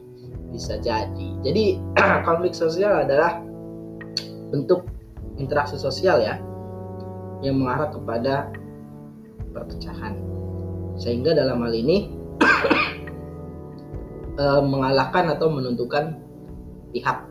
Bisa 0.51 0.79
jadi. 0.83 1.29
Jadi 1.47 1.79
konflik 2.27 2.55
sosial 2.55 3.07
adalah 3.07 3.43
bentuk 4.51 4.87
interaksi 5.39 5.79
sosial 5.79 6.19
ya 6.21 6.37
yang 7.41 7.57
mengarah 7.57 7.89
kepada 7.89 8.51
perpecahan 9.55 10.19
sehingga 11.01 11.33
dalam 11.33 11.65
hal 11.65 11.73
ini 11.73 12.13
e, 14.37 14.45
mengalahkan 14.63 15.31
atau 15.33 15.49
menentukan 15.51 16.19
pihak 16.91 17.27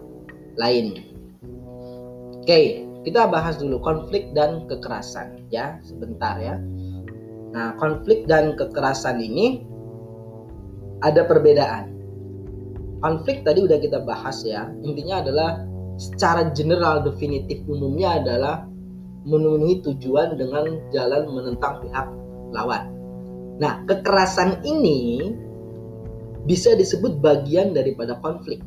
lain. 0.55 0.99
Oke, 2.39 2.87
kita 3.05 3.29
bahas 3.29 3.59
dulu 3.59 3.79
konflik 3.79 4.31
dan 4.35 4.65
kekerasan 4.67 5.47
ya 5.53 5.79
sebentar 5.85 6.35
ya. 6.39 6.59
Nah, 7.49 7.73
konflik 7.81 8.29
dan 8.29 8.53
kekerasan 8.53 9.21
ini 9.21 9.63
ada 11.01 11.25
perbedaan. 11.25 11.95
Konflik 12.99 13.47
tadi 13.47 13.63
udah 13.63 13.79
kita 13.79 14.03
bahas 14.03 14.43
ya. 14.43 14.67
Intinya 14.83 15.23
adalah 15.23 15.63
secara 15.95 16.51
general 16.51 17.03
definitif 17.03 17.63
umumnya 17.67 18.19
adalah 18.19 18.67
memenuhi 19.23 19.83
tujuan 19.83 20.35
dengan 20.35 20.79
jalan 20.91 21.27
menentang 21.31 21.83
pihak 21.83 22.07
lawan. 22.55 22.91
Nah, 23.59 23.83
kekerasan 23.87 24.63
ini 24.63 25.31
bisa 26.48 26.75
disebut 26.75 27.19
bagian 27.19 27.75
daripada 27.75 28.15
konflik. 28.24 28.63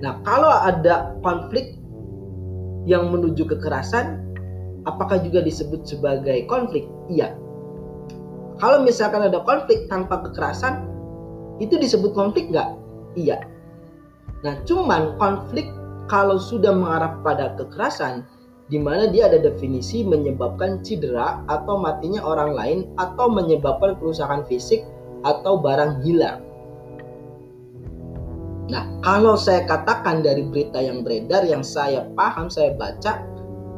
Nah, 0.00 0.18
kalau 0.24 0.48
ada 0.48 1.14
konflik 1.20 1.76
yang 2.88 3.12
menuju 3.12 3.44
kekerasan, 3.44 4.24
apakah 4.88 5.20
juga 5.20 5.44
disebut 5.44 5.84
sebagai 5.84 6.48
konflik? 6.48 6.88
Iya. 7.12 7.36
Kalau 8.60 8.84
misalkan 8.84 9.24
ada 9.24 9.44
konflik 9.44 9.88
tanpa 9.92 10.24
kekerasan, 10.24 10.88
itu 11.60 11.76
disebut 11.76 12.16
konflik 12.16 12.48
nggak? 12.48 12.68
Iya. 13.16 13.44
Nah, 14.40 14.56
cuman 14.64 15.20
konflik 15.20 15.68
kalau 16.08 16.40
sudah 16.40 16.72
mengarah 16.72 17.20
pada 17.20 17.52
kekerasan, 17.60 18.24
di 18.72 18.78
mana 18.78 19.10
dia 19.10 19.28
ada 19.28 19.36
definisi 19.42 20.06
menyebabkan 20.06 20.80
cedera 20.80 21.42
atau 21.50 21.76
matinya 21.76 22.22
orang 22.22 22.54
lain 22.54 22.78
atau 22.96 23.26
menyebabkan 23.28 23.98
kerusakan 23.98 24.46
fisik 24.46 24.86
atau 25.26 25.60
barang 25.60 26.02
hilang. 26.04 26.40
Nah, 28.70 28.86
kalau 29.02 29.34
saya 29.34 29.66
katakan 29.66 30.22
dari 30.22 30.46
berita 30.46 30.78
yang 30.78 31.02
beredar 31.02 31.42
yang 31.42 31.66
saya 31.66 32.06
paham, 32.14 32.46
saya 32.46 32.76
baca, 32.78 33.18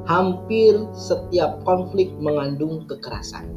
hampir 0.05 0.77
setiap 0.93 1.65
konflik 1.65 2.13
mengandung 2.21 2.85
kekerasan. 2.85 3.49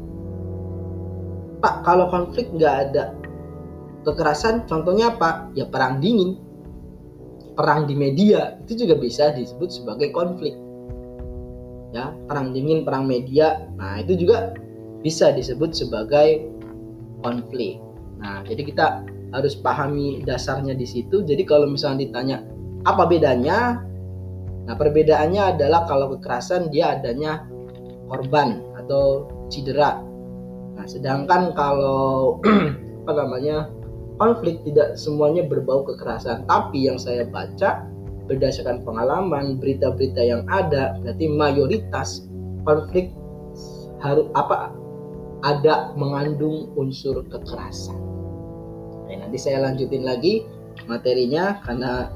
Pak, 1.60 1.84
kalau 1.84 2.08
konflik 2.08 2.48
nggak 2.56 2.76
ada 2.90 3.12
kekerasan, 4.08 4.64
contohnya 4.70 5.12
apa? 5.12 5.52
Ya 5.60 5.68
perang 5.68 6.00
dingin, 6.00 6.40
perang 7.60 7.84
di 7.84 8.00
media, 8.00 8.56
itu 8.64 8.88
juga 8.88 8.96
bisa 8.96 9.36
disebut 9.36 9.68
sebagai 9.76 10.16
konflik 10.16 10.56
ya 11.96 12.12
perang 12.28 12.52
dingin 12.52 12.84
perang 12.84 13.08
media 13.08 13.72
nah 13.80 14.04
itu 14.04 14.20
juga 14.20 14.52
bisa 15.00 15.32
disebut 15.32 15.72
sebagai 15.72 16.44
konflik. 17.26 17.82
Nah 18.22 18.46
jadi 18.46 18.62
kita 18.62 18.86
harus 19.34 19.58
pahami 19.58 20.22
dasarnya 20.22 20.78
di 20.78 20.86
situ. 20.86 21.26
Jadi 21.26 21.42
kalau 21.42 21.66
misalnya 21.66 22.06
ditanya 22.06 22.38
apa 22.86 23.10
bedanya? 23.10 23.82
Nah 24.70 24.76
perbedaannya 24.78 25.58
adalah 25.58 25.90
kalau 25.90 26.14
kekerasan 26.18 26.70
dia 26.70 26.94
adanya 26.94 27.50
korban 28.06 28.62
atau 28.78 29.26
cedera. 29.50 29.98
Nah 30.78 30.86
sedangkan 30.86 31.58
kalau 31.58 32.38
apa 33.06 33.12
namanya 33.18 33.70
konflik 34.22 34.62
tidak 34.62 34.94
semuanya 34.96 35.50
berbau 35.50 35.82
kekerasan. 35.82 36.46
Tapi 36.46 36.86
yang 36.86 37.02
saya 37.02 37.26
baca 37.26 37.90
berdasarkan 38.26 38.82
pengalaman 38.82 39.62
berita-berita 39.62 40.22
yang 40.22 40.42
ada 40.50 40.98
berarti 41.02 41.30
mayoritas 41.30 42.26
konflik 42.66 43.14
harus 44.02 44.26
apa 44.34 44.74
ada 45.46 45.94
mengandung 45.94 46.74
unsur 46.74 47.22
kekerasan. 47.30 48.02
Oke, 49.06 49.14
nanti 49.14 49.38
saya 49.38 49.62
lanjutin 49.62 50.02
lagi 50.02 50.42
materinya 50.90 51.62
karena 51.62 52.10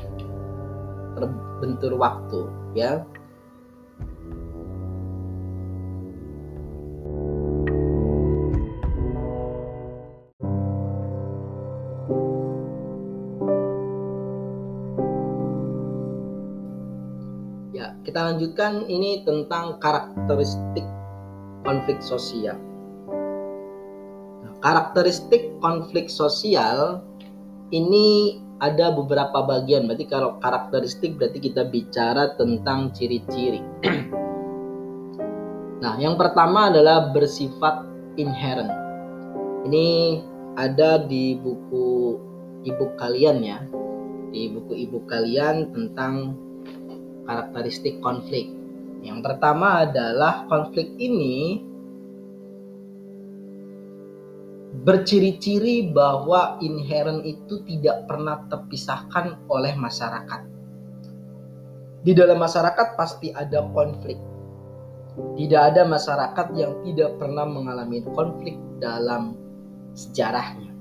terbentur 1.13 1.93
waktu 2.01 2.49
ya. 2.73 3.05
kita 18.09 18.25
lanjutkan 18.25 18.89
ini 18.89 19.21
tentang 19.21 19.77
karakteristik 19.77 20.81
konflik 21.61 22.01
sosial. 22.01 22.68
Karakteristik 24.59 25.55
konflik 25.63 26.11
sosial 26.11 26.99
ini 27.71 28.39
ada 28.59 28.91
beberapa 28.91 29.43
bagian. 29.43 29.87
Berarti 29.87 30.05
kalau 30.07 30.35
karakteristik 30.43 31.15
berarti 31.15 31.39
kita 31.39 31.63
bicara 31.67 32.35
tentang 32.35 32.91
ciri-ciri. 32.91 33.63
nah, 35.83 35.95
yang 35.95 36.19
pertama 36.19 36.67
adalah 36.67 37.11
bersifat 37.15 37.87
inherent. 38.19 38.71
Ini 39.63 39.87
ada 40.59 40.99
di 40.99 41.39
buku 41.39 42.19
ibu 42.67 42.85
kalian 42.99 43.39
ya. 43.39 43.59
Di 44.29 44.51
buku 44.51 44.75
ibu 44.75 45.07
kalian 45.07 45.71
tentang 45.71 46.35
karakteristik 47.23 48.03
konflik. 48.03 48.51
Yang 48.99 49.23
pertama 49.23 49.87
adalah 49.87 50.43
konflik 50.51 50.91
ini 50.99 51.63
berciri-ciri 54.83 55.91
bahwa 55.91 56.55
inherent 56.63 57.25
itu 57.27 57.59
tidak 57.67 58.07
pernah 58.07 58.45
terpisahkan 58.47 59.43
oleh 59.51 59.75
masyarakat. 59.75 60.41
Di 61.99 62.15
dalam 62.15 62.39
masyarakat 62.39 62.95
pasti 62.95 63.35
ada 63.35 63.67
konflik. 63.75 64.15
Tidak 65.35 65.61
ada 65.73 65.83
masyarakat 65.83 66.47
yang 66.55 66.79
tidak 66.87 67.19
pernah 67.19 67.43
mengalami 67.43 67.99
konflik 68.15 68.55
dalam 68.79 69.35
sejarahnya. 69.91 70.71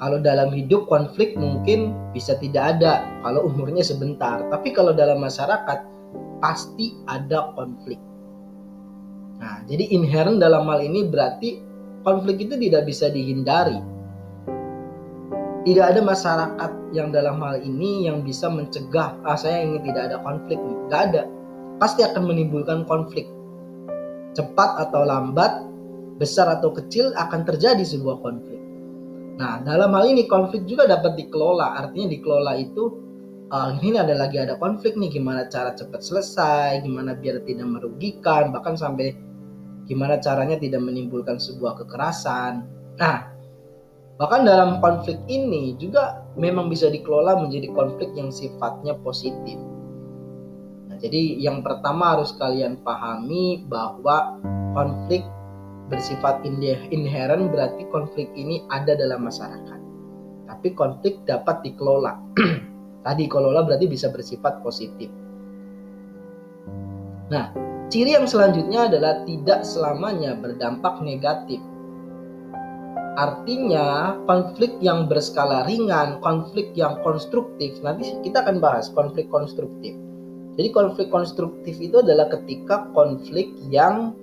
Kalau 0.00 0.18
dalam 0.18 0.50
hidup 0.50 0.88
konflik 0.90 1.36
mungkin 1.36 1.92
bisa 2.10 2.34
tidak 2.40 2.74
ada 2.80 3.06
kalau 3.22 3.46
umurnya 3.46 3.84
sebentar, 3.84 4.42
tapi 4.50 4.72
kalau 4.74 4.96
dalam 4.96 5.20
masyarakat 5.20 5.78
pasti 6.40 6.96
ada 7.06 7.52
konflik. 7.54 8.00
Nah, 9.38 9.62
jadi 9.68 9.92
inherent 9.94 10.40
dalam 10.40 10.66
hal 10.66 10.80
ini 10.82 11.06
berarti 11.06 11.69
konflik 12.02 12.48
itu 12.48 12.54
tidak 12.56 12.88
bisa 12.88 13.12
dihindari. 13.12 13.78
Tidak 15.60 15.84
ada 15.84 16.00
masyarakat 16.00 16.72
yang 16.96 17.12
dalam 17.12 17.36
hal 17.44 17.60
ini 17.60 18.08
yang 18.08 18.24
bisa 18.24 18.48
mencegah, 18.48 19.12
ah 19.28 19.36
saya 19.36 19.60
ingin 19.60 19.92
tidak 19.92 20.08
ada 20.08 20.16
konflik. 20.24 20.56
Tidak 20.56 21.00
ada. 21.12 21.22
Pasti 21.76 22.00
akan 22.00 22.32
menimbulkan 22.32 22.88
konflik. 22.88 23.28
Cepat 24.32 24.88
atau 24.88 25.04
lambat, 25.04 25.68
besar 26.16 26.48
atau 26.48 26.72
kecil 26.72 27.12
akan 27.12 27.44
terjadi 27.44 27.84
sebuah 27.84 28.24
konflik. 28.24 28.60
Nah, 29.40 29.64
dalam 29.64 29.92
hal 29.96 30.04
ini 30.08 30.28
konflik 30.28 30.64
juga 30.68 30.88
dapat 30.88 31.16
dikelola. 31.16 31.80
Artinya 31.80 32.08
dikelola 32.12 32.52
itu 32.60 32.84
uh, 33.52 33.76
ini 33.80 33.96
ada 33.96 34.16
lagi 34.16 34.36
ada 34.36 34.56
konflik 34.56 34.96
nih 34.96 35.16
gimana 35.20 35.48
cara 35.48 35.72
cepat 35.76 36.00
selesai, 36.00 36.84
gimana 36.84 37.16
biar 37.16 37.40
tidak 37.44 37.68
merugikan, 37.68 38.52
bahkan 38.52 38.76
sampai 38.76 39.16
gimana 39.90 40.22
caranya 40.22 40.54
tidak 40.54 40.86
menimbulkan 40.86 41.42
sebuah 41.42 41.82
kekerasan. 41.82 42.62
Nah, 42.94 43.26
bahkan 44.22 44.46
dalam 44.46 44.78
konflik 44.78 45.18
ini 45.26 45.74
juga 45.82 46.22
memang 46.38 46.70
bisa 46.70 46.86
dikelola 46.86 47.42
menjadi 47.42 47.74
konflik 47.74 48.14
yang 48.14 48.30
sifatnya 48.30 48.94
positif. 49.02 49.58
Nah, 50.86 50.94
jadi 50.94 51.42
yang 51.42 51.66
pertama 51.66 52.14
harus 52.14 52.30
kalian 52.38 52.78
pahami 52.86 53.66
bahwa 53.66 54.38
konflik 54.78 55.26
bersifat 55.90 56.46
inherent 56.94 57.50
berarti 57.50 57.82
konflik 57.90 58.30
ini 58.38 58.62
ada 58.70 58.94
dalam 58.94 59.26
masyarakat. 59.26 59.80
Tapi 60.46 60.68
konflik 60.78 61.18
dapat 61.26 61.66
dikelola. 61.66 62.14
Tadi 63.06 63.26
kelola 63.26 63.66
berarti 63.66 63.90
bisa 63.90 64.06
bersifat 64.06 64.62
positif. 64.62 65.10
Nah, 67.30 67.69
Ciri 67.90 68.14
yang 68.14 68.30
selanjutnya 68.30 68.86
adalah 68.86 69.26
tidak 69.26 69.66
selamanya 69.66 70.38
berdampak 70.38 71.02
negatif. 71.02 71.58
Artinya, 73.18 74.14
konflik 74.30 74.78
yang 74.78 75.10
berskala 75.10 75.66
ringan, 75.66 76.22
konflik 76.22 76.70
yang 76.78 77.02
konstruktif, 77.02 77.74
nanti 77.82 78.14
kita 78.22 78.46
akan 78.46 78.62
bahas 78.62 78.94
konflik 78.94 79.26
konstruktif. 79.26 79.98
Jadi 80.54 80.70
konflik 80.70 81.10
konstruktif 81.10 81.82
itu 81.82 81.98
adalah 81.98 82.30
ketika 82.30 82.86
konflik 82.94 83.50
yang 83.74 84.14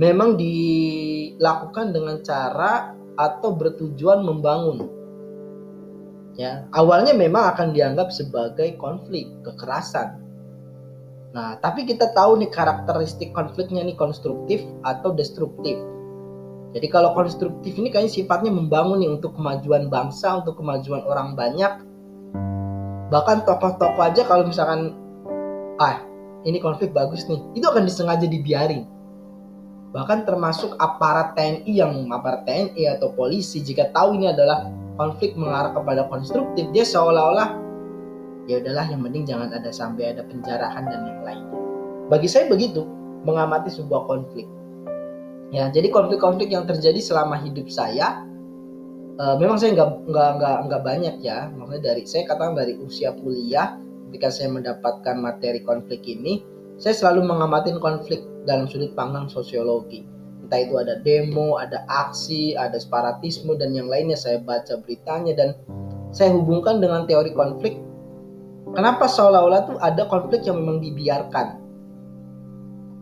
memang 0.00 0.40
dilakukan 0.40 1.92
dengan 1.92 2.24
cara 2.24 2.96
atau 3.20 3.52
bertujuan 3.52 4.24
membangun. 4.24 4.88
Ya, 6.40 6.64
awalnya 6.72 7.12
memang 7.12 7.52
akan 7.52 7.76
dianggap 7.76 8.08
sebagai 8.08 8.80
konflik, 8.80 9.28
kekerasan. 9.44 10.21
Nah, 11.32 11.56
tapi 11.56 11.88
kita 11.88 12.12
tahu 12.12 12.44
nih 12.44 12.52
karakteristik 12.52 13.32
konfliknya 13.32 13.80
nih 13.80 13.96
konstruktif 13.96 14.60
atau 14.84 15.16
destruktif. 15.16 15.80
Jadi 16.72 16.86
kalau 16.92 17.16
konstruktif 17.16 17.72
ini 17.76 17.88
kayaknya 17.88 18.12
sifatnya 18.12 18.52
membangun 18.52 19.00
nih 19.00 19.08
untuk 19.12 19.36
kemajuan 19.36 19.88
bangsa, 19.88 20.44
untuk 20.44 20.60
kemajuan 20.60 21.04
orang 21.08 21.32
banyak. 21.32 21.72
Bahkan 23.12 23.44
tokoh-tokoh 23.48 24.00
aja 24.00 24.24
kalau 24.24 24.48
misalkan 24.48 24.96
ah 25.80 26.04
ini 26.44 26.60
konflik 26.60 26.92
bagus 26.92 27.24
nih, 27.28 27.40
itu 27.56 27.64
akan 27.64 27.84
disengaja 27.88 28.28
dibiarin. 28.28 28.88
Bahkan 29.92 30.24
termasuk 30.24 30.76
aparat 30.80 31.36
TNI 31.36 31.68
yang 31.68 32.08
aparat 32.12 32.48
TNI 32.48 32.96
atau 32.96 33.12
polisi 33.12 33.60
jika 33.60 33.92
tahu 33.92 34.16
ini 34.16 34.32
adalah 34.32 34.68
konflik 34.96 35.36
mengarah 35.36 35.76
kepada 35.76 36.08
konstruktif, 36.08 36.68
dia 36.72 36.84
seolah-olah 36.88 37.71
ya 38.50 38.58
udahlah 38.58 38.86
yang 38.90 39.00
penting 39.06 39.22
jangan 39.26 39.50
ada 39.54 39.70
sampai 39.70 40.14
ada 40.14 40.26
penjarahan 40.26 40.84
dan 40.86 41.00
yang 41.06 41.22
lainnya 41.22 41.62
bagi 42.12 42.28
saya 42.28 42.44
begitu 42.44 42.84
mengamati 43.24 43.72
sebuah 43.72 44.04
konflik. 44.04 44.44
Ya 45.48 45.68
jadi 45.72 45.88
konflik-konflik 45.88 46.52
yang 46.52 46.68
terjadi 46.68 47.00
selama 47.00 47.40
hidup 47.40 47.68
saya 47.72 48.24
uh, 49.20 49.36
memang 49.40 49.60
saya 49.60 49.76
nggak 49.76 50.12
nggak 50.12 50.30
nggak 50.40 50.56
nggak 50.68 50.82
banyak 50.82 51.16
ya. 51.24 51.48
Maksudnya 51.56 51.82
dari 51.92 52.02
saya 52.08 52.28
katakan 52.28 52.52
dari 52.52 52.76
usia 52.80 53.16
kuliah 53.16 53.80
ketika 54.10 54.28
saya 54.28 54.52
mendapatkan 54.52 55.16
materi 55.16 55.64
konflik 55.64 56.04
ini 56.04 56.44
saya 56.76 56.92
selalu 56.92 57.28
mengamati 57.28 57.72
konflik 57.80 58.20
dalam 58.48 58.68
sudut 58.68 58.92
pandang 58.92 59.28
sosiologi. 59.32 60.04
Entah 60.44 60.60
itu 60.60 60.74
ada 60.76 61.00
demo 61.00 61.56
ada 61.60 61.84
aksi 61.88 62.56
ada 62.60 62.80
separatisme 62.80 63.56
dan 63.56 63.76
yang 63.76 63.88
lainnya. 63.88 64.20
Saya 64.20 64.40
baca 64.40 64.80
beritanya 64.84 65.32
dan 65.36 65.56
saya 66.12 66.32
hubungkan 66.32 66.80
dengan 66.80 67.08
teori 67.08 67.32
konflik 67.32 67.80
Kenapa 68.72 69.04
seolah-olah 69.04 69.60
tuh 69.68 69.76
ada 69.76 70.08
konflik 70.08 70.48
yang 70.48 70.56
memang 70.56 70.80
dibiarkan? 70.80 71.60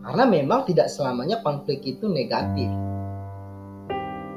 Karena 0.03 0.23
memang 0.27 0.67
tidak 0.67 0.91
selamanya 0.91 1.39
konflik 1.39 1.79
itu 1.87 2.11
negatif. 2.11 2.67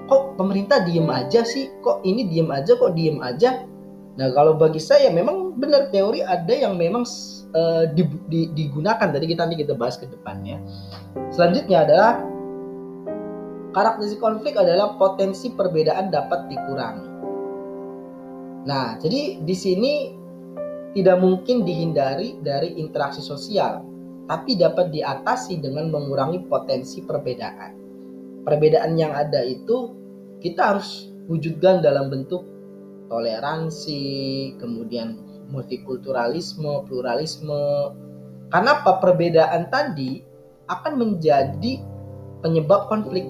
Kok 0.07 0.39
pemerintah 0.39 0.87
diem 0.87 1.09
aja 1.11 1.43
sih? 1.43 1.75
Kok 1.83 2.07
ini 2.07 2.31
diem 2.31 2.47
aja? 2.55 2.79
Kok 2.79 2.93
diem 2.95 3.19
aja? 3.19 3.67
Nah 4.15 4.31
kalau 4.31 4.55
bagi 4.55 4.79
saya 4.79 5.11
memang 5.11 5.59
benar 5.59 5.91
teori 5.91 6.23
ada 6.23 6.55
yang 6.55 6.79
memang 6.79 7.03
uh, 7.51 7.91
di, 7.91 8.07
di, 8.31 8.55
digunakan. 8.55 9.11
Tadi 9.11 9.27
kita 9.27 9.49
nanti 9.49 9.59
kita 9.59 9.75
bahas 9.75 9.99
ke 9.99 10.07
depannya. 10.07 10.63
Selanjutnya 11.35 11.83
adalah 11.83 12.13
karakteristik 13.75 14.23
konflik 14.23 14.55
adalah 14.55 14.95
potensi 14.95 15.51
perbedaan 15.51 16.15
dapat 16.15 16.47
dikurangi. 16.47 17.09
Nah, 18.65 18.97
jadi 19.03 19.43
di 19.43 19.57
sini 19.59 20.24
tidak 20.95 21.19
mungkin 21.19 21.67
dihindari 21.67 22.39
dari 22.41 22.79
interaksi 22.79 23.21
sosial, 23.21 23.83
tapi 24.31 24.55
dapat 24.55 24.95
diatasi 24.95 25.61
dengan 25.61 25.91
mengurangi 25.91 26.47
potensi 26.47 27.03
perbedaan. 27.03 27.77
Perbedaan 28.47 28.95
yang 28.95 29.13
ada 29.13 29.43
itu 29.43 29.93
kita 30.39 30.77
harus 30.77 31.11
wujudkan 31.27 31.83
dalam 31.83 32.09
bentuk 32.09 32.47
toleransi, 33.11 34.55
kemudian 34.63 35.19
multikulturalisme, 35.51 36.87
pluralisme. 36.89 37.93
Karena 38.49 38.81
apa 38.81 39.03
perbedaan 39.03 39.69
tadi 39.69 40.23
akan 40.71 40.93
menjadi 40.97 41.83
penyebab 42.41 42.87
konflik 42.87 43.27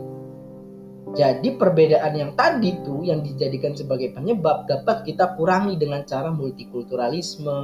jadi 1.12 1.60
perbedaan 1.60 2.16
yang 2.16 2.32
tadi 2.32 2.80
tuh 2.80 3.04
yang 3.04 3.20
dijadikan 3.20 3.76
sebagai 3.76 4.16
penyebab 4.16 4.64
dapat 4.64 5.04
kita 5.04 5.36
kurangi 5.36 5.76
dengan 5.76 6.00
cara 6.08 6.32
multikulturalisme, 6.32 7.60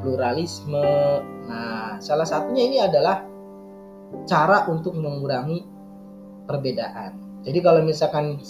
pluralisme. 0.00 0.88
Nah, 1.52 2.00
salah 2.00 2.24
satunya 2.24 2.64
ini 2.64 2.78
adalah 2.80 3.20
cara 4.24 4.64
untuk 4.72 4.96
mengurangi 4.96 5.60
perbedaan. 6.48 7.44
Jadi 7.44 7.58
kalau 7.60 7.84
misalkan 7.84 8.40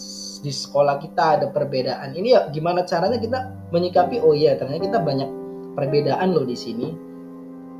di 0.40 0.53
sekolah 0.55 1.03
kita 1.03 1.42
ada 1.42 1.47
perbedaan, 1.51 2.14
ini 2.14 2.33
ya 2.33 2.47
gimana 2.55 2.87
caranya 2.87 3.19
kita 3.19 3.53
menyikapi 3.75 4.23
oh 4.23 4.33
iya 4.33 4.55
ternyata 4.55 4.87
kita 4.87 5.01
banyak 5.03 5.29
perbedaan 5.75 6.31
loh 6.31 6.47
di 6.47 6.55
sini. 6.55 6.88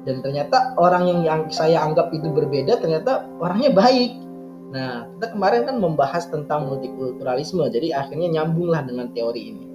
Dan 0.03 0.23
ternyata 0.23 0.75
orang 0.79 1.07
yang, 1.07 1.21
yang 1.23 1.41
saya 1.55 1.83
anggap 1.83 2.11
itu 2.11 2.31
berbeda 2.31 2.83
ternyata 2.83 3.27
orangnya 3.39 3.71
baik 3.75 4.26
Nah, 4.67 5.07
kita 5.17 5.27
kemarin 5.35 5.63
kan 5.63 5.77
membahas 5.79 6.27
tentang 6.27 6.67
multikulturalisme, 6.67 7.63
jadi 7.71 8.03
akhirnya 8.03 8.41
nyambunglah 8.41 8.83
dengan 8.83 9.15
teori 9.15 9.43
ini. 9.55 9.67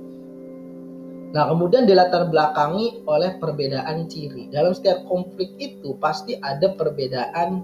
Nah, 1.31 1.47
kemudian 1.47 1.87
dilatar 1.87 2.27
belakangi 2.27 3.07
oleh 3.07 3.39
perbedaan 3.39 4.11
ciri. 4.11 4.51
Dalam 4.51 4.75
setiap 4.75 5.07
konflik 5.07 5.55
itu 5.63 5.95
pasti 5.95 6.35
ada 6.35 6.75
perbedaan 6.75 7.63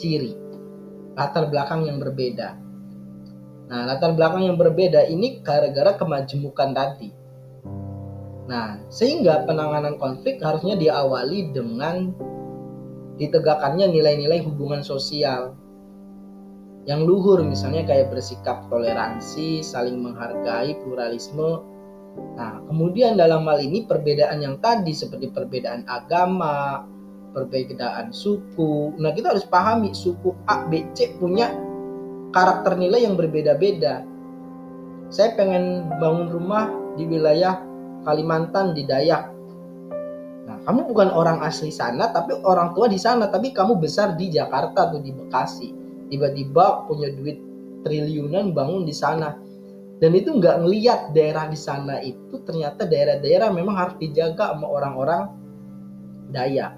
ciri, 0.00 0.32
latar 1.12 1.52
belakang 1.52 1.84
yang 1.84 2.00
berbeda. 2.00 2.56
Nah, 3.68 3.84
latar 3.84 4.16
belakang 4.16 4.48
yang 4.48 4.56
berbeda 4.56 5.04
ini 5.12 5.44
gara-gara 5.44 5.92
kemajemukan 6.00 6.72
tadi. 6.72 7.10
Nah, 8.48 8.80
sehingga 8.88 9.44
penanganan 9.44 10.00
konflik 10.00 10.40
harusnya 10.40 10.74
diawali 10.80 11.52
dengan 11.52 12.16
ditegakkannya 13.20 13.92
nilai-nilai 13.92 14.40
hubungan 14.40 14.80
sosial 14.80 15.61
yang 16.82 17.06
luhur 17.06 17.46
misalnya 17.46 17.86
kayak 17.86 18.10
bersikap 18.10 18.66
toleransi, 18.66 19.62
saling 19.62 20.02
menghargai, 20.02 20.74
pluralisme. 20.82 21.62
Nah, 22.34 22.58
kemudian 22.66 23.14
dalam 23.14 23.46
hal 23.46 23.62
ini 23.62 23.86
perbedaan 23.86 24.42
yang 24.42 24.58
tadi 24.58 24.90
seperti 24.90 25.30
perbedaan 25.30 25.86
agama, 25.86 26.82
perbedaan 27.30 28.10
suku. 28.10 28.98
Nah, 28.98 29.14
kita 29.14 29.30
harus 29.30 29.46
pahami 29.46 29.94
suku 29.94 30.34
A, 30.50 30.66
B, 30.66 30.90
C 30.92 31.14
punya 31.16 31.54
karakter 32.34 32.74
nilai 32.74 33.06
yang 33.06 33.14
berbeda-beda. 33.14 34.02
Saya 35.12 35.38
pengen 35.38 35.86
bangun 36.02 36.34
rumah 36.34 36.66
di 36.98 37.06
wilayah 37.06 37.62
Kalimantan 38.02 38.74
di 38.74 38.82
Dayak. 38.82 39.30
Nah, 40.50 40.58
kamu 40.66 40.90
bukan 40.90 41.14
orang 41.14 41.38
asli 41.46 41.70
sana, 41.70 42.10
tapi 42.10 42.34
orang 42.42 42.74
tua 42.74 42.90
di 42.90 42.98
sana, 42.98 43.30
tapi 43.30 43.54
kamu 43.54 43.78
besar 43.78 44.18
di 44.18 44.34
Jakarta 44.34 44.90
atau 44.90 44.98
di 44.98 45.14
Bekasi 45.14 45.81
tiba-tiba 46.12 46.84
punya 46.84 47.08
duit 47.16 47.40
triliunan 47.82 48.52
bangun 48.52 48.84
di 48.84 48.92
sana 48.92 49.32
dan 50.02 50.18
itu 50.18 50.34
nggak 50.34 50.66
ngeliat 50.66 51.00
daerah 51.14 51.46
di 51.46 51.54
sana 51.54 52.02
itu 52.02 52.42
ternyata 52.42 52.84
daerah-daerah 52.84 53.54
memang 53.54 53.74
harus 53.78 53.96
dijaga 54.02 54.50
sama 54.50 54.66
orang-orang 54.66 55.30
daya. 56.34 56.74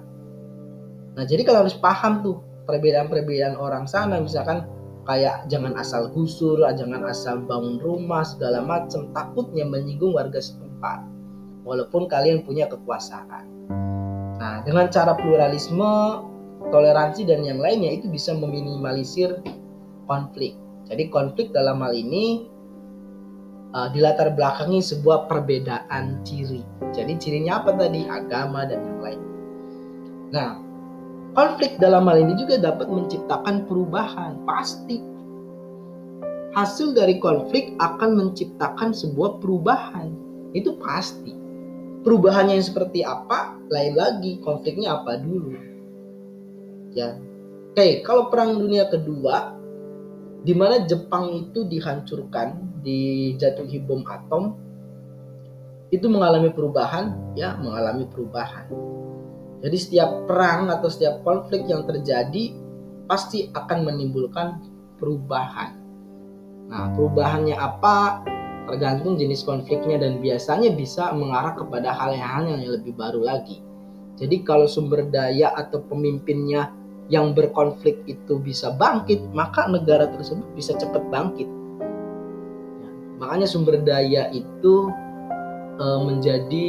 Nah 1.17 1.25
jadi 1.25 1.41
kalau 1.41 1.65
harus 1.65 1.73
paham 1.73 2.21
tuh 2.21 2.37
perbedaan-perbedaan 2.69 3.57
orang 3.57 3.89
sana 3.89 4.21
misalkan 4.21 4.69
kayak 5.09 5.49
jangan 5.49 5.73
asal 5.73 6.05
gusur, 6.13 6.61
jangan 6.77 7.01
asal 7.09 7.41
bangun 7.49 7.81
rumah 7.81 8.21
segala 8.21 8.61
macam 8.61 9.09
takutnya 9.17 9.65
menyinggung 9.65 10.13
warga 10.13 10.37
setempat 10.37 11.01
walaupun 11.65 12.05
kalian 12.05 12.45
punya 12.45 12.69
kekuasaan. 12.69 13.45
Nah 14.37 14.61
dengan 14.61 14.85
cara 14.93 15.17
pluralisme 15.17 16.21
toleransi 16.69 17.27
dan 17.27 17.45
yang 17.45 17.59
lainnya 17.61 17.97
itu 17.97 18.09
bisa 18.09 18.33
meminimalisir 18.33 19.41
konflik. 20.09 20.57
Jadi 20.85 21.09
konflik 21.09 21.49
dalam 21.49 21.81
hal 21.81 21.93
ini 21.97 22.45
uh, 23.73 23.89
dilatar 23.89 24.33
belakangi 24.33 24.81
sebuah 24.81 25.25
perbedaan 25.25 26.21
ciri. 26.21 26.61
Jadi 26.93 27.13
cirinya 27.17 27.61
apa 27.61 27.73
tadi? 27.73 28.05
Agama 28.05 28.69
dan 28.69 28.85
yang 28.85 28.99
lain. 29.01 29.21
Nah, 30.29 30.51
konflik 31.33 31.77
dalam 31.81 32.05
hal 32.05 32.21
ini 32.21 32.33
juga 32.37 32.61
dapat 32.61 32.87
menciptakan 32.87 33.65
perubahan, 33.65 34.45
pasti. 34.45 35.01
Hasil 36.55 36.95
dari 36.95 37.19
konflik 37.19 37.75
akan 37.83 38.15
menciptakan 38.15 38.95
sebuah 38.95 39.43
perubahan. 39.43 40.13
Itu 40.55 40.79
pasti. 40.79 41.35
Perubahannya 42.05 42.61
yang 42.61 42.67
seperti 42.69 43.03
apa? 43.03 43.57
Lain 43.67 43.97
lagi, 43.97 44.39
konfliknya 44.39 45.01
apa 45.01 45.19
dulu 45.19 45.74
ya 46.95 47.19
oke 47.75 48.01
kalau 48.07 48.31
perang 48.31 48.57
dunia 48.57 48.87
kedua 48.87 49.53
di 50.45 50.53
mana 50.55 50.81
Jepang 50.87 51.35
itu 51.35 51.67
dihancurkan 51.67 52.81
dijatuhi 52.81 53.81
bom 53.83 54.05
atom 54.07 54.65
itu 55.93 56.05
mengalami 56.09 56.49
perubahan? 56.49 57.13
Ya 57.37 57.55
mengalami 57.55 58.09
perubahan. 58.09 58.67
Jadi 59.61 59.77
setiap 59.79 60.27
perang 60.29 60.69
atau 60.69 60.89
setiap 60.91 61.21
konflik 61.25 61.65
yang 61.65 61.87
terjadi 61.87 62.53
pasti 63.05 63.49
akan 63.53 63.85
menimbulkan 63.85 64.61
perubahan. 64.97 65.77
Nah 66.69 66.91
perubahannya 66.93 67.55
apa? 67.57 68.25
Tergantung 68.65 69.15
jenis 69.15 69.45
konfliknya 69.45 70.01
dan 70.01 70.17
biasanya 70.17 70.73
bisa 70.73 71.13
mengarah 71.13 71.53
kepada 71.53 71.93
hal-hal 71.93 72.49
yang 72.49 72.65
lebih 72.65 72.97
baru 72.97 73.21
lagi. 73.21 73.61
Jadi 74.17 74.41
kalau 74.41 74.65
sumber 74.65 75.05
daya 75.05 75.53
atau 75.53 75.85
pemimpinnya 75.85 76.73
yang 77.07 77.37
berkonflik 77.37 78.01
itu 78.09 78.41
bisa 78.41 78.73
bangkit, 78.73 79.21
maka 79.29 79.69
negara 79.69 80.09
tersebut 80.09 80.45
bisa 80.57 80.73
cepat 80.73 81.05
bangkit. 81.13 81.45
Ya, 82.81 82.89
makanya 83.21 83.45
sumber 83.45 83.77
daya 83.85 84.33
itu 84.33 84.89
e, 85.77 85.85
menjadi 86.01 86.67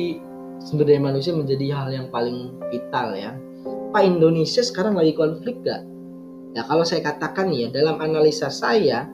sumber 0.61 0.93
daya 0.93 1.01
manusia 1.01 1.33
menjadi 1.33 1.73
hal 1.73 1.89
yang 1.89 2.07
paling 2.13 2.53
vital 2.69 3.17
ya. 3.17 3.33
Pak 3.97 4.03
Indonesia 4.05 4.61
sekarang 4.61 4.93
lagi 4.93 5.17
konflik 5.17 5.57
gak? 5.65 5.81
Ya 6.53 6.65
kalau 6.69 6.85
saya 6.85 7.01
katakan 7.05 7.53
ya 7.53 7.73
dalam 7.73 8.01
analisa 8.01 8.53
saya 8.53 9.09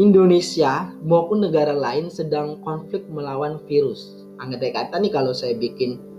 Indonesia 0.00 0.90
maupun 1.04 1.44
negara 1.44 1.76
lain 1.76 2.08
sedang 2.08 2.58
konflik 2.64 3.04
melawan 3.06 3.60
virus. 3.68 4.24
Andai 4.40 4.72
kata 4.72 4.96
nih 4.96 5.12
kalau 5.12 5.36
saya 5.36 5.52
bikin 5.54 6.09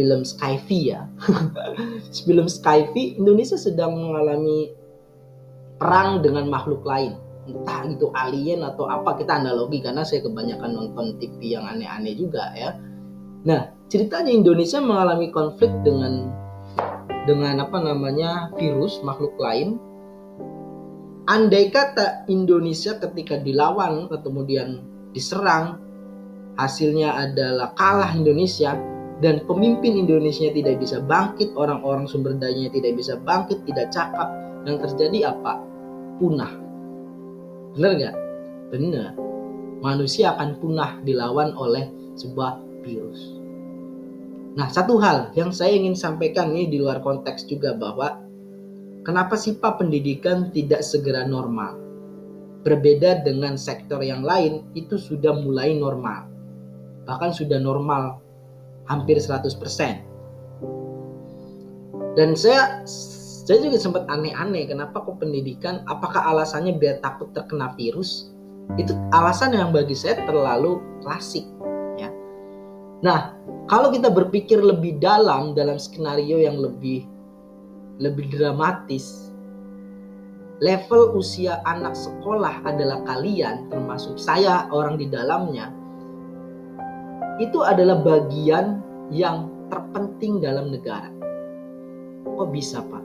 film 0.00 0.24
Skyfi 0.24 0.96
ya. 0.96 1.04
film 2.24 2.48
Skyfi 2.48 3.20
Indonesia 3.20 3.60
sedang 3.60 3.92
mengalami 4.00 4.72
perang 5.76 6.24
dengan 6.24 6.48
makhluk 6.48 6.80
lain. 6.88 7.20
Entah 7.44 7.84
itu 7.84 8.08
alien 8.16 8.64
atau 8.64 8.88
apa 8.88 9.20
kita 9.20 9.36
analogi 9.36 9.84
karena 9.84 10.08
saya 10.08 10.24
kebanyakan 10.24 10.72
nonton 10.72 11.20
TV 11.20 11.52
yang 11.52 11.68
aneh-aneh 11.68 12.16
juga 12.16 12.48
ya. 12.56 12.80
Nah, 13.44 13.76
ceritanya 13.92 14.32
Indonesia 14.32 14.80
mengalami 14.80 15.28
konflik 15.28 15.68
dengan 15.84 16.32
dengan 17.28 17.60
apa 17.60 17.76
namanya 17.84 18.56
virus 18.56 19.04
makhluk 19.04 19.36
lain. 19.36 19.76
Andai 21.28 21.68
kata 21.68 22.24
Indonesia 22.32 22.96
ketika 22.96 23.36
dilawan 23.36 24.08
atau 24.08 24.18
kemudian 24.24 24.80
diserang 25.12 25.78
hasilnya 26.58 27.16
adalah 27.16 27.72
kalah 27.72 28.12
Indonesia, 28.12 28.74
dan 29.20 29.44
pemimpin 29.44 30.00
Indonesia 30.00 30.48
tidak 30.48 30.80
bisa 30.80 31.04
bangkit, 31.04 31.52
orang-orang 31.52 32.08
sumber 32.08 32.32
dayanya 32.40 32.72
tidak 32.72 32.96
bisa 32.96 33.20
bangkit, 33.20 33.60
tidak 33.68 33.92
cakap, 33.92 34.32
yang 34.64 34.80
terjadi 34.80 35.36
apa? 35.36 35.60
Punah. 36.16 36.52
Benar 37.76 37.92
nggak? 38.00 38.16
Benar. 38.72 39.12
Manusia 39.84 40.36
akan 40.36 40.56
punah 40.60 41.00
dilawan 41.04 41.52
oleh 41.52 41.88
sebuah 42.16 42.84
virus. 42.84 43.36
Nah, 44.56 44.72
satu 44.72 44.96
hal 45.00 45.36
yang 45.36 45.52
saya 45.52 45.76
ingin 45.76 45.94
sampaikan 45.94 46.52
ini 46.56 46.68
di 46.68 46.80
luar 46.80 47.04
konteks 47.04 47.44
juga 47.44 47.76
bahwa 47.76 48.24
kenapa 49.04 49.36
sih 49.36 49.56
Pak 49.56 49.84
pendidikan 49.84 50.48
tidak 50.48 50.80
segera 50.80 51.28
normal? 51.28 51.76
Berbeda 52.60 53.24
dengan 53.24 53.56
sektor 53.56 54.00
yang 54.04 54.20
lain, 54.20 54.68
itu 54.76 55.00
sudah 55.00 55.32
mulai 55.32 55.76
normal. 55.76 56.28
Bahkan 57.08 57.30
sudah 57.32 57.56
normal 57.56 58.20
hampir 58.90 59.16
100%. 59.16 59.54
Dan 62.18 62.34
saya 62.34 62.82
saya 63.46 63.66
juga 63.66 63.78
sempat 63.78 64.04
aneh-aneh 64.10 64.66
kenapa 64.66 65.02
kok 65.02 65.22
pendidikan 65.22 65.82
apakah 65.86 66.22
alasannya 66.22 66.76
biar 66.78 66.98
takut 67.02 67.30
terkena 67.34 67.74
virus? 67.78 68.30
Itu 68.78 68.94
alasan 69.10 69.54
yang 69.54 69.70
bagi 69.74 69.94
saya 69.94 70.18
terlalu 70.26 70.78
klasik 71.02 71.46
ya. 71.98 72.10
Nah, 73.02 73.34
kalau 73.66 73.90
kita 73.90 74.10
berpikir 74.10 74.58
lebih 74.62 74.98
dalam 75.02 75.54
dalam 75.54 75.78
skenario 75.78 76.38
yang 76.38 76.58
lebih 76.62 77.06
lebih 77.98 78.30
dramatis, 78.30 79.34
level 80.62 81.18
usia 81.18 81.58
anak 81.66 81.96
sekolah 81.96 82.62
adalah 82.68 83.02
kalian 83.08 83.66
termasuk 83.72 84.14
saya 84.20 84.68
orang 84.70 85.00
di 85.00 85.10
dalamnya 85.10 85.72
itu 87.40 87.64
adalah 87.64 87.98
bagian 88.04 88.84
yang 89.08 89.48
terpenting 89.72 90.44
dalam 90.44 90.68
negara. 90.70 91.08
Kok 92.28 92.52
bisa, 92.52 92.84
Pak? 92.84 93.04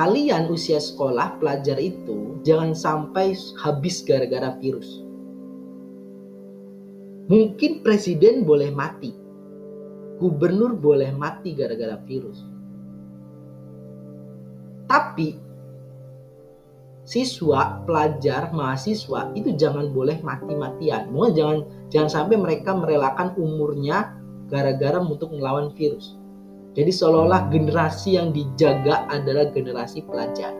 Kalian 0.00 0.48
usia 0.48 0.80
sekolah 0.80 1.36
pelajar 1.36 1.76
itu 1.76 2.40
jangan 2.40 2.72
sampai 2.72 3.36
habis 3.60 4.00
gara-gara 4.00 4.56
virus. 4.56 5.04
Mungkin 7.28 7.84
presiden 7.84 8.48
boleh 8.48 8.72
mati. 8.72 9.12
Gubernur 10.18 10.72
boleh 10.74 11.12
mati 11.12 11.52
gara-gara 11.52 12.00
virus. 12.08 12.42
Tapi 14.88 15.49
siswa, 17.10 17.82
pelajar, 17.90 18.54
mahasiswa 18.54 19.34
itu 19.34 19.50
jangan 19.58 19.90
boleh 19.90 20.22
mati-matian. 20.22 21.10
Mau 21.10 21.26
jangan 21.34 21.66
jangan 21.90 22.06
sampai 22.22 22.38
mereka 22.38 22.70
merelakan 22.70 23.34
umurnya 23.34 24.14
gara-gara 24.46 25.02
untuk 25.02 25.34
melawan 25.34 25.74
virus. 25.74 26.14
Jadi 26.78 26.94
seolah-olah 26.94 27.50
generasi 27.50 28.14
yang 28.14 28.30
dijaga 28.30 29.10
adalah 29.10 29.50
generasi 29.50 30.06
pelajar 30.06 30.54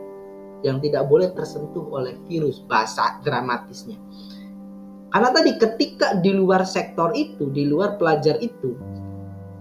yang 0.66 0.82
tidak 0.82 1.06
boleh 1.06 1.30
tersentuh 1.38 1.86
oleh 1.86 2.18
virus 2.26 2.66
bahasa 2.66 3.22
dramatisnya. 3.22 3.94
Karena 5.14 5.30
tadi 5.30 5.54
ketika 5.54 6.18
di 6.18 6.34
luar 6.34 6.66
sektor 6.66 7.14
itu, 7.14 7.46
di 7.54 7.70
luar 7.70 7.94
pelajar 7.94 8.42
itu, 8.42 8.74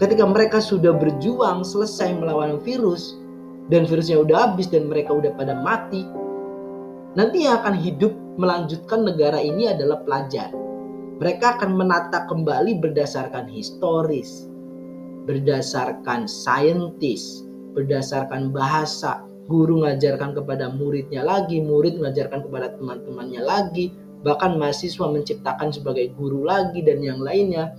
ketika 0.02 0.25
mereka 0.25 0.58
sudah 0.58 0.93
berjuang 0.97 1.62
selesai 1.62 2.17
melawan 2.17 2.58
virus 2.65 3.13
dan 3.69 3.86
virusnya 3.86 4.25
udah 4.25 4.49
habis 4.49 4.65
dan 4.65 4.89
mereka 4.89 5.13
udah 5.13 5.30
pada 5.38 5.54
mati, 5.62 6.06
nanti 7.17 7.45
yang 7.45 7.62
akan 7.63 7.76
hidup 7.78 8.13
melanjutkan 8.38 9.04
negara 9.06 9.39
ini 9.41 9.69
adalah 9.69 10.02
pelajar. 10.06 10.54
Mereka 11.19 11.60
akan 11.60 11.76
menata 11.76 12.24
kembali 12.32 12.80
berdasarkan 12.80 13.52
historis, 13.52 14.48
berdasarkan 15.28 16.26
saintis, 16.26 17.43
berdasarkan 17.76 18.56
bahasa. 18.56 19.24
Guru 19.50 19.82
mengajarkan 19.82 20.38
kepada 20.38 20.69
muridnya 20.69 21.26
lagi, 21.26 21.58
murid 21.58 21.98
mengajarkan 21.98 22.45
kepada 22.45 22.78
teman-temannya 22.78 23.41
lagi, 23.41 23.89
bahkan 24.22 24.62
mahasiswa 24.62 25.10
menciptakan 25.10 25.74
sebagai 25.74 26.13
guru 26.13 26.45
lagi 26.45 26.86
dan 26.86 27.02
yang 27.02 27.17
lainnya. 27.17 27.74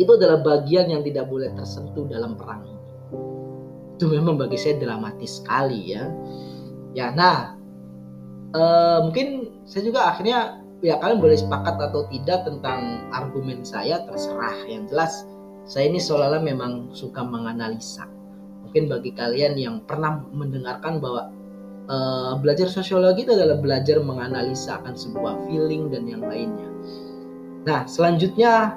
Itu 0.00 0.16
adalah 0.16 0.40
bagian 0.40 0.88
yang 0.88 1.04
tidak 1.04 1.28
boleh 1.28 1.52
tersentuh 1.52 2.08
dalam 2.08 2.34
perang 2.34 2.64
ini. 2.64 2.82
Itu 3.94 4.08
memang 4.08 4.40
bagi 4.40 4.56
saya 4.56 4.80
dramatis 4.80 5.38
sekali 5.38 5.92
ya. 5.92 6.08
Ya, 6.96 7.12
nah 7.12 7.60
uh, 8.54 8.98
mungkin 9.04 9.50
saya 9.68 9.82
juga 9.84 10.00
akhirnya 10.14 10.62
ya 10.80 10.96
kalian 11.02 11.20
boleh 11.20 11.36
sepakat 11.36 11.76
atau 11.80 12.06
tidak 12.08 12.46
tentang 12.46 13.04
argumen 13.10 13.66
saya 13.66 14.00
terserah. 14.06 14.56
Yang 14.70 14.94
jelas 14.94 15.12
saya 15.68 15.90
ini 15.90 16.00
seolah-olah 16.00 16.42
memang 16.44 16.94
suka 16.94 17.20
menganalisa 17.24 18.08
mungkin 18.74 18.90
bagi 18.90 19.14
kalian 19.14 19.54
yang 19.54 19.76
pernah 19.86 20.18
mendengarkan 20.34 20.98
bahwa 20.98 21.30
uh, 21.86 22.34
belajar 22.42 22.66
sosiologi 22.66 23.22
itu 23.22 23.30
adalah 23.30 23.62
belajar 23.62 24.02
menganalisa 24.02 24.82
akan 24.82 24.98
sebuah 24.98 25.46
feeling 25.46 25.94
dan 25.94 26.10
yang 26.10 26.26
lainnya. 26.26 26.66
Nah, 27.70 27.86
selanjutnya 27.86 28.74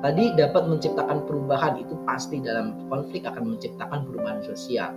tadi 0.00 0.32
dapat 0.40 0.72
menciptakan 0.72 1.28
perubahan 1.28 1.84
itu 1.84 1.92
pasti 2.08 2.40
dalam 2.40 2.88
konflik 2.88 3.28
akan 3.28 3.54
menciptakan 3.54 4.08
perubahan 4.08 4.40
sosial. 4.40 4.96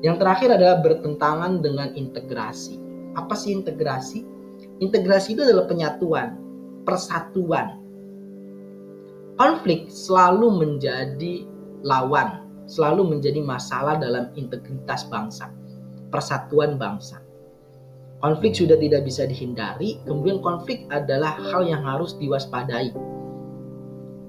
Yang 0.00 0.16
terakhir 0.24 0.48
adalah 0.56 0.76
bertentangan 0.80 1.60
dengan 1.60 1.92
integrasi. 1.92 2.80
Apa 3.16 3.36
sih 3.36 3.52
integrasi? 3.52 4.24
Integrasi 4.80 5.36
itu 5.36 5.44
adalah 5.44 5.68
penyatuan, 5.68 6.40
persatuan. 6.88 7.76
Konflik 9.36 9.88
selalu 9.92 10.48
menjadi 10.56 11.44
lawan 11.84 12.50
selalu 12.70 13.18
menjadi 13.18 13.42
masalah 13.42 13.98
dalam 13.98 14.30
integritas 14.38 15.02
bangsa, 15.10 15.50
persatuan 16.14 16.78
bangsa. 16.78 17.18
Konflik 18.22 18.54
sudah 18.54 18.78
tidak 18.78 19.02
bisa 19.02 19.26
dihindari, 19.26 19.98
kemudian 20.06 20.38
konflik 20.38 20.86
adalah 20.94 21.34
hal 21.50 21.66
yang 21.66 21.82
harus 21.82 22.14
diwaspadai. 22.22 22.94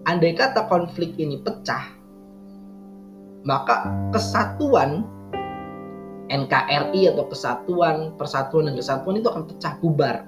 Andai 0.10 0.34
kata 0.34 0.65
konflik 0.65 1.13
ini 1.21 1.38
pecah, 1.38 1.93
maka 3.45 3.93
kesatuan 4.10 5.05
NKRI 6.32 7.12
atau 7.12 7.28
kesatuan, 7.28 8.15
persatuan 8.15 8.72
dan 8.72 8.76
kesatuan 8.80 9.20
itu 9.20 9.28
akan 9.28 9.44
pecah 9.52 9.76
bubar. 9.84 10.24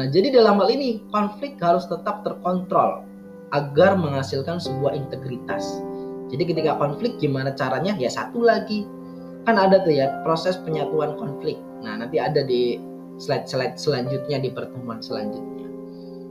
Nah, 0.00 0.06
jadi 0.08 0.32
dalam 0.32 0.56
hal 0.62 0.72
ini 0.72 1.04
konflik 1.12 1.60
harus 1.60 1.84
tetap 1.84 2.24
terkontrol 2.24 3.04
agar 3.52 3.98
menghasilkan 3.98 4.56
sebuah 4.62 4.96
integritas. 4.96 5.82
Jadi 6.30 6.54
ketika 6.54 6.78
konflik 6.78 7.18
gimana 7.18 7.50
caranya? 7.52 7.92
Ya 7.98 8.08
satu 8.08 8.40
lagi. 8.40 8.86
Kan 9.44 9.58
ada 9.58 9.82
tuh 9.82 9.92
ya 9.92 10.22
proses 10.22 10.56
penyatuan 10.62 11.18
konflik. 11.18 11.58
Nah, 11.82 11.98
nanti 11.98 12.22
ada 12.22 12.40
di 12.46 12.78
slide-slide 13.18 13.76
selanjutnya 13.76 14.38
di 14.38 14.54
pertemuan 14.54 15.02
selanjutnya. 15.02 15.66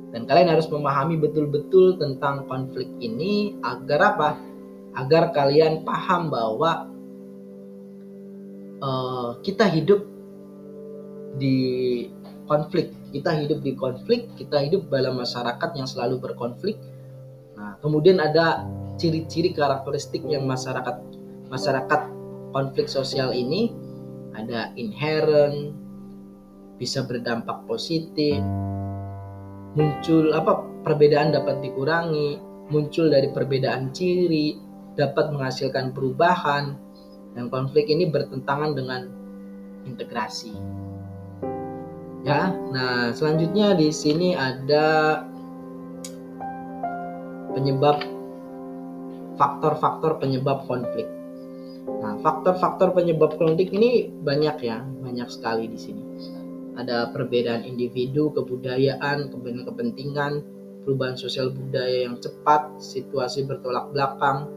Dan 0.09 0.25
kalian 0.25 0.49
harus 0.49 0.65
memahami 0.71 1.21
betul-betul 1.21 2.01
tentang 2.01 2.47
konflik 2.49 2.89
ini 3.03 3.59
agar 3.61 4.15
apa? 4.15 4.29
Agar 4.97 5.35
kalian 5.35 5.85
paham 5.85 6.33
bahwa 6.33 6.89
uh, 8.83 9.39
kita 9.43 9.67
hidup 9.69 10.01
di 11.39 11.57
konflik. 12.49 12.91
Kita 13.09 13.33
hidup 13.37 13.61
di 13.61 13.73
konflik, 13.73 14.29
kita 14.37 14.61
hidup 14.61 14.89
dalam 14.89 15.17
masyarakat 15.17 15.69
yang 15.77 15.87
selalu 15.89 16.21
berkonflik. 16.21 16.77
Nah, 17.57 17.77
kemudian 17.81 18.21
ada 18.21 18.65
ciri-ciri 18.99 19.55
karakteristik 19.55 20.25
yang 20.27 20.45
masyarakat 20.45 20.99
masyarakat 21.49 22.01
konflik 22.51 22.91
sosial 22.91 23.31
ini 23.31 23.71
ada 24.35 24.69
inherent 24.77 25.73
bisa 26.77 27.03
berdampak 27.03 27.63
positif 27.67 28.39
muncul 29.75 30.31
apa 30.35 30.65
perbedaan 30.83 31.31
dapat 31.31 31.61
dikurangi 31.63 32.39
muncul 32.69 33.11
dari 33.11 33.29
perbedaan 33.31 33.91
ciri 33.95 34.57
dapat 34.95 35.31
menghasilkan 35.31 35.95
perubahan 35.95 36.75
dan 37.39 37.47
konflik 37.47 37.87
ini 37.87 38.11
bertentangan 38.11 38.75
dengan 38.75 39.07
integrasi 39.87 40.51
ya 42.27 42.51
nah 42.75 43.15
selanjutnya 43.15 43.79
di 43.79 43.87
sini 43.95 44.35
ada 44.35 45.23
penyebab 47.55 48.19
faktor-faktor 49.39 50.19
penyebab 50.19 50.67
konflik. 50.67 51.07
Nah, 51.87 52.19
faktor-faktor 52.19 52.91
penyebab 52.91 53.39
konflik 53.39 53.71
ini 53.71 54.11
banyak 54.11 54.59
ya, 54.59 54.83
banyak 54.83 55.31
sekali 55.31 55.71
di 55.71 55.79
sini. 55.79 56.03
Ada 56.75 57.11
perbedaan 57.15 57.63
individu, 57.63 58.35
kebudayaan, 58.35 59.31
kepentingan 59.31 59.67
kepentingan, 59.67 60.33
perubahan 60.83 61.15
sosial 61.15 61.55
budaya 61.55 62.07
yang 62.07 62.19
cepat, 62.19 62.79
situasi 62.79 63.47
bertolak 63.47 63.91
belakang, 63.95 64.51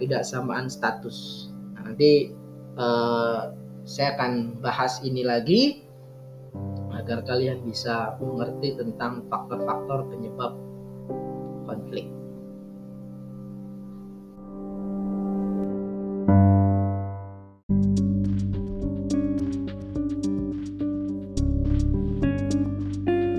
tidak 0.00 0.24
samaan 0.24 0.68
status. 0.68 1.47
Nanti 1.88 2.28
uh, 2.76 3.48
saya 3.88 4.12
akan 4.20 4.60
bahas 4.60 5.00
ini 5.00 5.24
lagi 5.24 5.80
agar 6.92 7.24
kalian 7.24 7.64
bisa 7.64 8.12
mengerti 8.20 8.76
tentang 8.76 9.24
faktor-faktor 9.32 10.04
penyebab 10.12 10.52
konflik. 11.64 12.04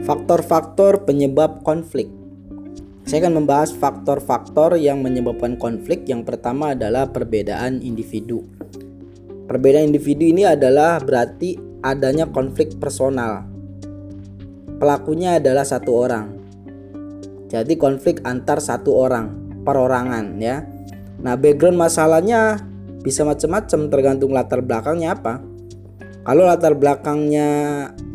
Faktor-faktor 0.09 1.05
penyebab 1.05 1.61
konflik. 1.61 2.18
Saya 3.09 3.25
akan 3.25 3.41
membahas 3.41 3.73
faktor-faktor 3.73 4.77
yang 4.77 5.01
menyebabkan 5.01 5.57
konflik. 5.57 6.05
Yang 6.05 6.29
pertama 6.29 6.77
adalah 6.77 7.09
perbedaan 7.09 7.81
individu. 7.81 8.45
Perbedaan 9.49 9.89
individu 9.89 10.29
ini 10.29 10.45
adalah 10.45 11.01
berarti 11.01 11.57
adanya 11.81 12.29
konflik 12.29 12.77
personal. 12.77 13.49
Pelakunya 14.77 15.41
adalah 15.41 15.65
satu 15.65 15.89
orang. 15.89 16.37
Jadi 17.49 17.81
konflik 17.81 18.21
antar 18.29 18.61
satu 18.61 18.93
orang, 18.93 19.57
perorangan 19.65 20.37
ya. 20.37 20.61
Nah, 21.25 21.33
background 21.33 21.81
masalahnya 21.81 22.61
bisa 23.01 23.25
macam-macam 23.25 23.89
tergantung 23.89 24.37
latar 24.37 24.61
belakangnya 24.61 25.17
apa. 25.17 25.41
Kalau 26.29 26.45
latar 26.45 26.77
belakangnya 26.77 27.49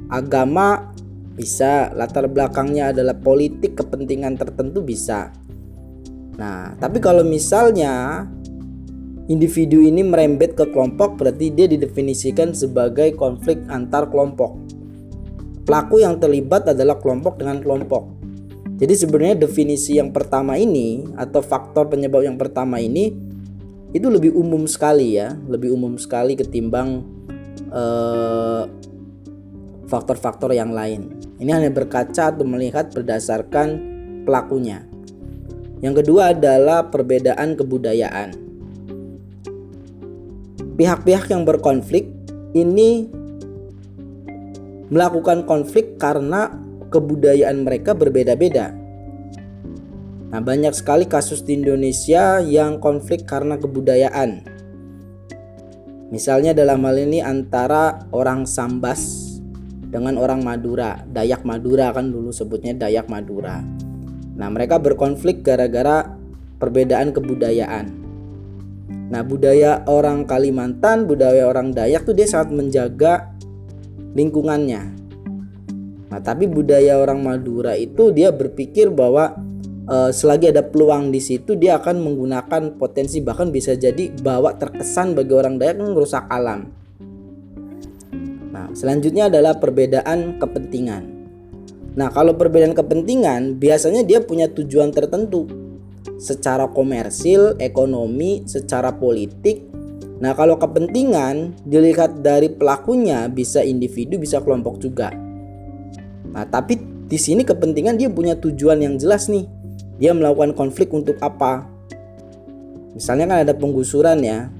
agama 0.06 0.93
bisa. 1.34 1.90
Latar 1.92 2.30
belakangnya 2.30 2.94
adalah 2.94 3.18
politik 3.18 3.76
kepentingan 3.76 4.38
tertentu 4.38 4.80
bisa. 4.80 5.34
Nah 6.38 6.78
tapi 6.78 7.02
kalau 7.02 7.26
misalnya 7.26 8.24
individu 9.26 9.80
ini 9.82 10.04
merembet 10.04 10.54
ke 10.54 10.68
kelompok 10.70 11.18
berarti 11.18 11.50
dia 11.50 11.66
didefinisikan 11.68 12.54
sebagai 12.54 13.12
konflik 13.18 13.60
antar 13.66 14.08
kelompok. 14.08 14.56
Pelaku 15.64 16.04
yang 16.04 16.20
terlibat 16.20 16.68
adalah 16.68 17.00
kelompok 17.00 17.40
dengan 17.40 17.58
kelompok. 17.58 18.14
Jadi 18.74 18.94
sebenarnya 19.00 19.48
definisi 19.48 19.96
yang 19.96 20.12
pertama 20.12 20.58
ini 20.58 21.06
atau 21.16 21.40
faktor 21.40 21.88
penyebab 21.88 22.26
yang 22.26 22.36
pertama 22.36 22.82
ini 22.82 23.14
itu 23.94 24.10
lebih 24.10 24.34
umum 24.34 24.66
sekali 24.66 25.16
ya. 25.16 25.32
Lebih 25.48 25.72
umum 25.72 25.96
sekali 25.96 26.36
ketimbang 26.36 27.06
uh, 27.72 28.66
faktor-faktor 29.86 30.52
yang 30.52 30.72
lain. 30.72 31.12
Ini 31.40 31.50
hanya 31.50 31.70
berkaca 31.70 32.32
atau 32.32 32.44
melihat 32.46 32.92
berdasarkan 32.92 33.68
pelakunya. 34.24 34.84
Yang 35.84 36.04
kedua 36.04 36.32
adalah 36.32 36.88
perbedaan 36.88 37.58
kebudayaan. 37.58 38.28
Pihak-pihak 40.74 41.30
yang 41.30 41.44
berkonflik 41.44 42.08
ini 42.56 43.06
melakukan 44.88 45.44
konflik 45.44 46.00
karena 46.00 46.50
kebudayaan 46.88 47.66
mereka 47.66 47.92
berbeda-beda. 47.92 48.72
Nah, 50.34 50.42
banyak 50.42 50.74
sekali 50.74 51.06
kasus 51.06 51.46
di 51.46 51.58
Indonesia 51.58 52.42
yang 52.42 52.82
konflik 52.82 53.22
karena 53.22 53.54
kebudayaan. 53.54 54.42
Misalnya 56.10 56.54
dalam 56.54 56.82
hal 56.86 56.96
ini 56.98 57.22
antara 57.22 58.06
orang 58.14 58.46
Sambas 58.46 59.33
dengan 59.94 60.18
orang 60.18 60.42
Madura, 60.42 61.06
Dayak 61.06 61.46
Madura 61.46 61.94
kan 61.94 62.10
dulu 62.10 62.34
sebutnya 62.34 62.74
Dayak 62.74 63.06
Madura. 63.06 63.62
Nah, 64.34 64.50
mereka 64.50 64.82
berkonflik 64.82 65.46
gara-gara 65.46 66.10
perbedaan 66.58 67.14
kebudayaan. 67.14 67.86
Nah, 69.14 69.22
budaya 69.22 69.86
orang 69.86 70.26
Kalimantan, 70.26 71.06
budaya 71.06 71.46
orang 71.46 71.70
Dayak 71.70 72.02
tuh 72.02 72.18
dia 72.18 72.26
sangat 72.26 72.50
menjaga 72.50 73.30
lingkungannya. 74.18 74.82
Nah, 76.10 76.18
tapi 76.18 76.50
budaya 76.50 76.98
orang 76.98 77.22
Madura 77.22 77.78
itu 77.78 78.10
dia 78.10 78.34
berpikir 78.34 78.90
bahwa 78.90 79.38
e, 79.86 80.10
selagi 80.10 80.50
ada 80.50 80.66
peluang 80.66 81.14
di 81.14 81.22
situ 81.22 81.54
dia 81.54 81.78
akan 81.78 82.02
menggunakan 82.02 82.82
potensi 82.82 83.22
bahkan 83.22 83.54
bisa 83.54 83.78
jadi 83.78 84.10
bawa 84.10 84.58
terkesan 84.58 85.14
bagi 85.14 85.34
orang 85.38 85.54
Dayak 85.62 85.78
merusak 85.78 86.26
alam. 86.26 86.83
Selanjutnya 88.74 89.30
adalah 89.30 89.56
perbedaan 89.62 90.42
kepentingan. 90.42 91.02
Nah, 91.94 92.10
kalau 92.10 92.34
perbedaan 92.34 92.74
kepentingan 92.74 93.62
biasanya 93.62 94.02
dia 94.02 94.18
punya 94.18 94.50
tujuan 94.50 94.90
tertentu 94.90 95.46
secara 96.18 96.66
komersil, 96.66 97.54
ekonomi, 97.62 98.42
secara 98.50 98.90
politik. 98.98 99.62
Nah, 100.18 100.34
kalau 100.34 100.58
kepentingan 100.58 101.54
dilihat 101.62 102.18
dari 102.26 102.50
pelakunya 102.50 103.30
bisa 103.30 103.62
individu, 103.62 104.18
bisa 104.18 104.42
kelompok 104.42 104.82
juga. 104.82 105.14
Nah, 106.34 106.42
tapi 106.50 106.74
di 107.06 107.18
sini 107.20 107.46
kepentingan 107.46 107.94
dia 107.94 108.10
punya 108.10 108.34
tujuan 108.34 108.82
yang 108.82 108.98
jelas 108.98 109.30
nih. 109.30 109.46
Dia 110.02 110.10
melakukan 110.10 110.58
konflik 110.58 110.90
untuk 110.90 111.14
apa? 111.22 111.70
Misalnya 112.98 113.30
kan 113.30 113.38
ada 113.46 113.54
penggusuran 113.54 114.18
ya. 114.22 114.50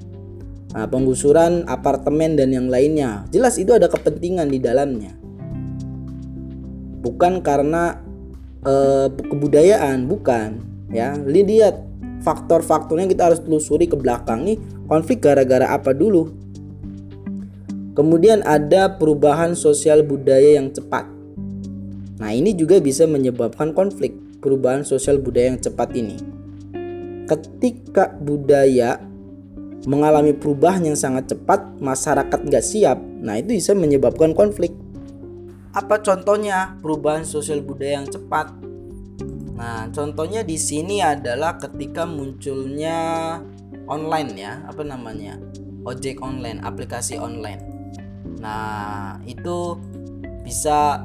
Nah, 0.75 0.91
penggusuran 0.91 1.71
apartemen 1.71 2.35
dan 2.35 2.51
yang 2.51 2.67
lainnya. 2.67 3.31
Jelas 3.31 3.57
itu 3.63 3.71
ada 3.71 3.87
kepentingan 3.87 4.51
di 4.51 4.59
dalamnya. 4.59 5.15
Bukan 6.99 7.47
karena 7.47 8.03
eh, 8.67 9.07
kebudayaan, 9.15 10.11
bukan 10.11 10.75
ya 10.95 11.19
lihat 11.27 11.83
faktor-faktornya 12.25 13.11
kita 13.11 13.29
harus 13.33 13.41
telusuri 13.43 13.91
ke 13.91 13.99
belakang 13.99 14.47
nih 14.47 14.57
konflik 14.87 15.21
gara-gara 15.21 15.75
apa 15.75 15.91
dulu 15.91 16.31
kemudian 17.99 18.41
ada 18.47 18.95
perubahan 18.95 19.59
sosial 19.59 20.07
budaya 20.07 20.57
yang 20.57 20.71
cepat 20.71 21.11
nah 22.17 22.31
ini 22.31 22.57
juga 22.57 22.79
bisa 22.79 23.05
menyebabkan 23.05 23.75
konflik 23.77 24.15
perubahan 24.39 24.87
sosial 24.87 25.19
budaya 25.21 25.53
yang 25.53 25.61
cepat 25.61 25.93
ini 25.99 26.17
ketika 27.27 28.15
budaya 28.23 29.03
mengalami 29.85 30.33
perubahan 30.33 30.85
yang 30.85 30.99
sangat 30.99 31.37
cepat 31.37 31.81
masyarakat 31.81 32.41
nggak 32.41 32.65
siap 32.65 32.99
nah 33.21 33.37
itu 33.37 33.57
bisa 33.57 33.73
menyebabkan 33.77 34.33
konflik 34.33 34.73
apa 35.75 35.99
contohnya 36.01 36.79
perubahan 36.81 37.27
sosial 37.27 37.61
budaya 37.61 38.01
yang 38.03 38.09
cepat 38.09 38.65
Nah, 39.55 39.87
contohnya 39.95 40.43
di 40.43 40.59
sini 40.59 40.99
adalah 40.99 41.57
ketika 41.63 42.03
munculnya 42.05 43.39
online 43.87 44.31
ya, 44.35 44.53
apa 44.67 44.83
namanya? 44.83 45.39
ojek 45.85 46.25
online, 46.25 46.65
aplikasi 46.65 47.21
online. 47.21 47.61
Nah, 48.41 49.21
itu 49.29 49.77
bisa 50.41 51.05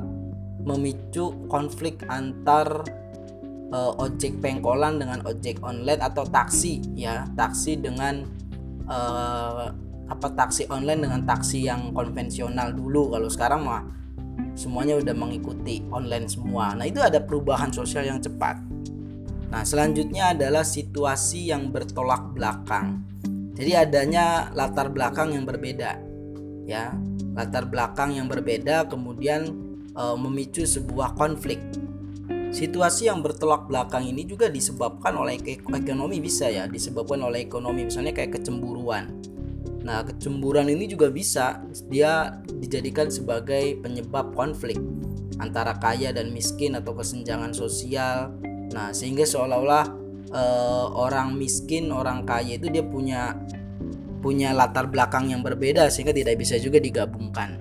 memicu 0.63 1.35
konflik 1.51 1.99
antar 2.07 2.87
uh, 3.75 3.91
ojek 3.99 4.39
pengkolan 4.39 4.95
dengan 4.95 5.19
ojek 5.27 5.59
online 5.59 5.99
atau 5.99 6.23
taksi 6.23 6.79
ya, 6.95 7.27
taksi 7.35 7.75
dengan 7.75 8.23
uh, 8.89 9.69
apa 10.09 10.27
taksi 10.33 10.65
online 10.73 11.05
dengan 11.05 11.21
taksi 11.23 11.69
yang 11.69 11.93
konvensional 11.93 12.73
dulu. 12.73 13.13
Kalau 13.13 13.29
sekarang 13.29 13.61
mah 13.61 13.85
semuanya 14.57 14.97
udah 14.99 15.15
mengikuti 15.15 15.85
online 15.93 16.27
semua. 16.27 16.73
Nah, 16.75 16.89
itu 16.89 16.99
ada 16.99 17.21
perubahan 17.21 17.69
sosial 17.71 18.09
yang 18.09 18.19
cepat. 18.19 18.59
Nah, 19.49 19.63
selanjutnya 19.65 20.33
adalah 20.37 20.65
situasi 20.65 21.49
yang 21.49 21.73
bertolak 21.73 22.33
belakang. 22.33 23.05
Jadi 23.59 23.71
adanya 23.75 24.51
latar 24.55 24.93
belakang 24.93 25.35
yang 25.35 25.43
berbeda. 25.43 25.99
Ya, 26.69 26.93
latar 27.33 27.65
belakang 27.65 28.13
yang 28.13 28.29
berbeda 28.29 28.85
kemudian 28.87 29.49
e, 29.89 30.03
memicu 30.15 30.63
sebuah 30.63 31.17
konflik. 31.17 31.57
Situasi 32.49 33.07
yang 33.07 33.21
bertolak 33.21 33.69
belakang 33.69 34.09
ini 34.09 34.25
juga 34.25 34.49
disebabkan 34.49 35.13
oleh 35.15 35.37
ekonomi 35.45 36.17
bisa 36.17 36.49
ya, 36.49 36.65
disebabkan 36.65 37.21
oleh 37.21 37.45
ekonomi 37.45 37.85
misalnya 37.85 38.11
kayak 38.11 38.41
kecemburuan 38.41 39.19
Nah, 39.89 40.03
kecemburuan 40.03 40.67
ini 40.67 40.85
juga 40.91 41.07
bisa 41.07 41.63
dia 41.87 42.43
dijadikan 42.45 43.07
sebagai 43.07 43.79
penyebab 43.79 44.35
konflik 44.35 44.77
antara 45.39 45.79
kaya 45.79 46.11
dan 46.11 46.35
miskin 46.35 46.75
atau 46.75 46.91
kesenjangan 46.93 47.55
sosial. 47.55 48.35
Nah, 48.75 48.91
sehingga 48.91 49.23
seolah-olah 49.23 49.85
eh, 50.29 50.85
orang 50.93 51.33
miskin, 51.39 51.89
orang 51.95 52.27
kaya 52.27 52.59
itu 52.59 52.67
dia 52.67 52.83
punya 52.83 53.33
punya 54.19 54.51
latar 54.51 54.91
belakang 54.91 55.31
yang 55.31 55.39
berbeda 55.39 55.87
sehingga 55.87 56.11
tidak 56.11 56.35
bisa 56.37 56.59
juga 56.59 56.77
digabungkan. 56.77 57.55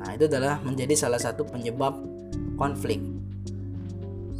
Nah, 0.00 0.10
itu 0.16 0.24
adalah 0.26 0.58
menjadi 0.64 0.96
salah 0.96 1.20
satu 1.20 1.44
penyebab 1.44 1.94
konflik. 2.56 2.98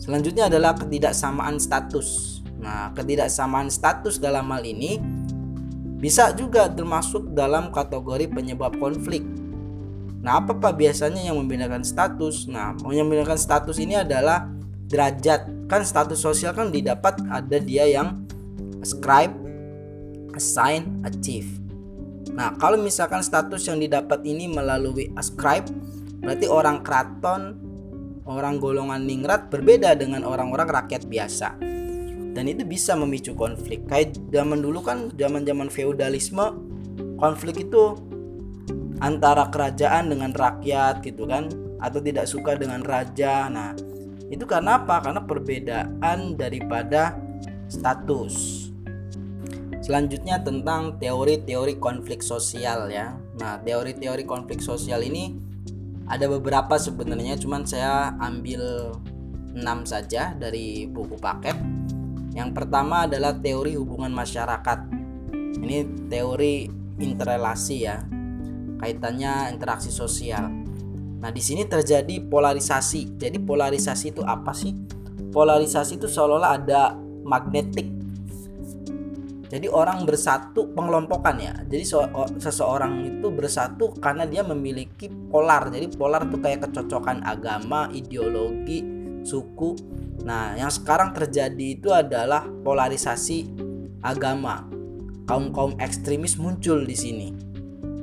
Selanjutnya 0.02 0.50
adalah 0.50 0.74
ketidaksamaan 0.74 1.62
status. 1.62 2.42
Nah, 2.58 2.90
ketidaksamaan 2.90 3.70
status 3.70 4.18
dalam 4.18 4.50
hal 4.50 4.66
ini 4.66 4.98
bisa 6.02 6.34
juga 6.34 6.66
termasuk 6.66 7.30
dalam 7.30 7.70
kategori 7.70 8.26
penyebab 8.26 8.74
konflik. 8.82 9.22
Nah, 10.26 10.42
apa 10.42 10.58
Pak 10.58 10.74
biasanya 10.74 11.22
yang 11.22 11.38
membedakan 11.38 11.86
status? 11.86 12.50
Nah, 12.50 12.74
yang 12.90 13.06
membedakan 13.06 13.38
status 13.38 13.78
ini 13.78 14.02
adalah 14.02 14.50
derajat. 14.90 15.70
Kan 15.70 15.86
status 15.86 16.18
sosial 16.18 16.50
kan 16.50 16.74
didapat 16.74 17.22
ada 17.30 17.62
dia 17.62 17.86
yang 17.86 18.26
ascribe, 18.82 19.30
assign, 20.34 20.98
achieve. 21.06 21.62
Nah, 22.34 22.58
kalau 22.58 22.74
misalkan 22.74 23.22
status 23.22 23.70
yang 23.70 23.78
didapat 23.78 24.18
ini 24.26 24.50
melalui 24.50 25.14
ascribe, 25.14 25.70
berarti 26.18 26.50
orang 26.50 26.82
keraton, 26.82 27.58
orang 28.26 28.62
golongan 28.62 29.02
ningrat 29.02 29.50
berbeda 29.50 29.98
dengan 29.98 30.22
orang-orang 30.22 30.70
rakyat 30.70 31.06
biasa. 31.06 31.58
Dan 32.32 32.48
itu 32.48 32.64
bisa 32.64 32.96
memicu 32.96 33.36
konflik. 33.36 33.84
Kayak 33.90 34.16
zaman 34.32 34.64
dulu 34.64 34.80
kan 34.80 35.12
zaman 35.20 35.44
zaman 35.44 35.68
feudalisme 35.68 36.56
konflik 37.20 37.68
itu 37.68 37.98
antara 39.02 39.50
kerajaan 39.50 40.14
dengan 40.14 40.30
rakyat 40.32 41.02
gitu 41.04 41.26
kan 41.28 41.50
atau 41.82 41.98
tidak 42.00 42.24
suka 42.30 42.56
dengan 42.56 42.80
raja. 42.80 43.50
Nah 43.52 43.76
itu 44.32 44.48
karena 44.48 44.80
apa? 44.80 45.04
Karena 45.04 45.20
perbedaan 45.20 46.38
daripada 46.38 47.18
status. 47.68 48.68
Selanjutnya 49.82 50.38
tentang 50.40 50.96
teori-teori 51.02 51.76
konflik 51.82 52.22
sosial 52.22 52.86
ya. 52.88 53.18
Nah 53.36 53.58
teori-teori 53.60 54.24
konflik 54.24 54.62
sosial 54.62 55.02
ini 55.02 55.51
ada 56.06 56.26
beberapa 56.26 56.78
sebenarnya 56.78 57.38
cuman 57.38 57.62
saya 57.66 58.14
ambil 58.18 58.94
6 59.52 59.62
saja 59.84 60.32
dari 60.36 60.88
buku 60.88 61.20
paket 61.20 61.54
yang 62.32 62.56
pertama 62.56 63.04
adalah 63.04 63.36
teori 63.36 63.76
hubungan 63.76 64.08
masyarakat. 64.08 64.78
Ini 65.60 66.08
teori 66.08 66.64
interrelasi 66.96 67.76
ya. 67.84 68.00
Kaitannya 68.80 69.52
interaksi 69.52 69.92
sosial. 69.92 70.48
Nah, 71.22 71.30
di 71.30 71.42
sini 71.44 71.68
terjadi 71.68 72.24
polarisasi. 72.24 73.20
Jadi 73.20 73.38
polarisasi 73.38 74.16
itu 74.16 74.24
apa 74.24 74.56
sih? 74.56 74.72
Polarisasi 75.30 76.00
itu 76.00 76.08
seolah-olah 76.08 76.52
ada 76.56 76.82
magnetik. 77.22 78.01
Jadi 79.52 79.68
orang 79.68 80.08
bersatu 80.08 80.72
pengelompokan 80.72 81.36
ya. 81.36 81.52
Jadi 81.68 81.84
seseorang 82.40 83.04
itu 83.04 83.28
bersatu 83.28 83.92
karena 84.00 84.24
dia 84.24 84.40
memiliki 84.40 85.12
polar. 85.28 85.68
Jadi 85.68 85.92
polar 85.92 86.24
itu 86.24 86.40
kayak 86.40 86.72
kecocokan 86.72 87.20
agama, 87.20 87.92
ideologi, 87.92 88.80
suku 89.20 89.76
Nah, 90.22 90.54
yang 90.54 90.70
sekarang 90.70 91.10
terjadi 91.10 91.66
itu 91.74 91.90
adalah 91.90 92.46
polarisasi 92.46 93.50
agama. 94.06 94.62
Kaum-kaum 95.26 95.78
ekstremis 95.82 96.38
muncul 96.38 96.86
di 96.86 96.94
sini. 96.94 97.28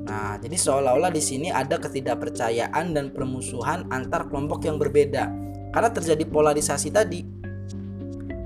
Nah, 0.10 0.36
jadi 0.42 0.58
seolah-olah 0.58 1.14
di 1.14 1.22
sini 1.24 1.48
ada 1.54 1.78
ketidakpercayaan 1.80 2.98
dan 2.98 3.14
permusuhan 3.14 3.88
antar 3.94 4.28
kelompok 4.28 4.66
yang 4.66 4.82
berbeda 4.82 5.30
karena 5.70 5.90
terjadi 5.94 6.24
polarisasi 6.28 6.90
tadi. 6.90 7.22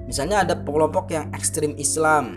Misalnya 0.06 0.44
ada 0.46 0.60
kelompok 0.60 1.10
yang 1.10 1.32
ekstrim 1.34 1.74
Islam. 1.80 2.36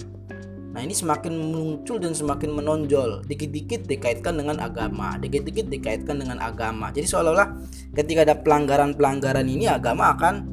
Nah, 0.77 0.85
ini 0.85 0.93
semakin 0.93 1.33
muncul 1.33 1.97
dan 1.97 2.13
semakin 2.13 2.53
menonjol. 2.53 3.25
Dikit-dikit 3.25 3.89
dikaitkan 3.89 4.37
dengan 4.37 4.61
agama, 4.61 5.17
dikit-dikit 5.17 5.73
dikaitkan 5.73 6.21
dengan 6.21 6.37
agama. 6.37 6.93
Jadi 6.93 7.09
seolah-olah 7.09 7.49
ketika 7.97 8.29
ada 8.29 8.37
pelanggaran-pelanggaran 8.37 9.49
ini 9.49 9.73
agama 9.73 10.13
akan 10.13 10.45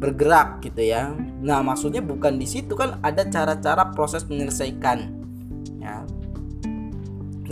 bergerak 0.00 0.64
gitu 0.64 0.80
ya. 0.80 1.12
Nah, 1.44 1.60
maksudnya 1.60 2.00
bukan 2.00 2.40
di 2.40 2.48
situ 2.48 2.72
kan 2.72 2.96
ada 3.04 3.28
cara-cara 3.28 3.92
proses 3.92 4.24
menyelesaikan 4.24 5.12
ya. 5.76 6.08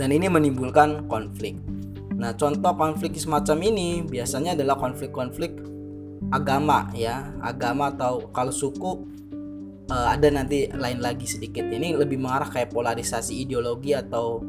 Dan 0.01 0.09
ini 0.09 0.25
menimbulkan 0.33 1.05
konflik. 1.05 1.61
Nah, 2.17 2.33
contoh 2.33 2.73
konflik 2.73 3.13
semacam 3.21 3.57
ini 3.61 4.01
biasanya 4.01 4.57
adalah 4.57 4.81
konflik-konflik 4.81 5.61
agama 6.33 6.89
ya, 6.97 7.29
agama 7.45 7.93
atau 7.93 8.33
kalau 8.33 8.49
suku 8.49 9.16
uh, 9.91 10.07
ada 10.13 10.27
nanti 10.31 10.67
lain 10.71 10.99
lagi 10.99 11.27
sedikit. 11.27 11.65
Ini 11.67 11.95
lebih 11.95 12.19
mengarah 12.19 12.47
kayak 12.47 12.71
polarisasi 12.71 13.43
ideologi 13.43 13.95
atau 13.95 14.43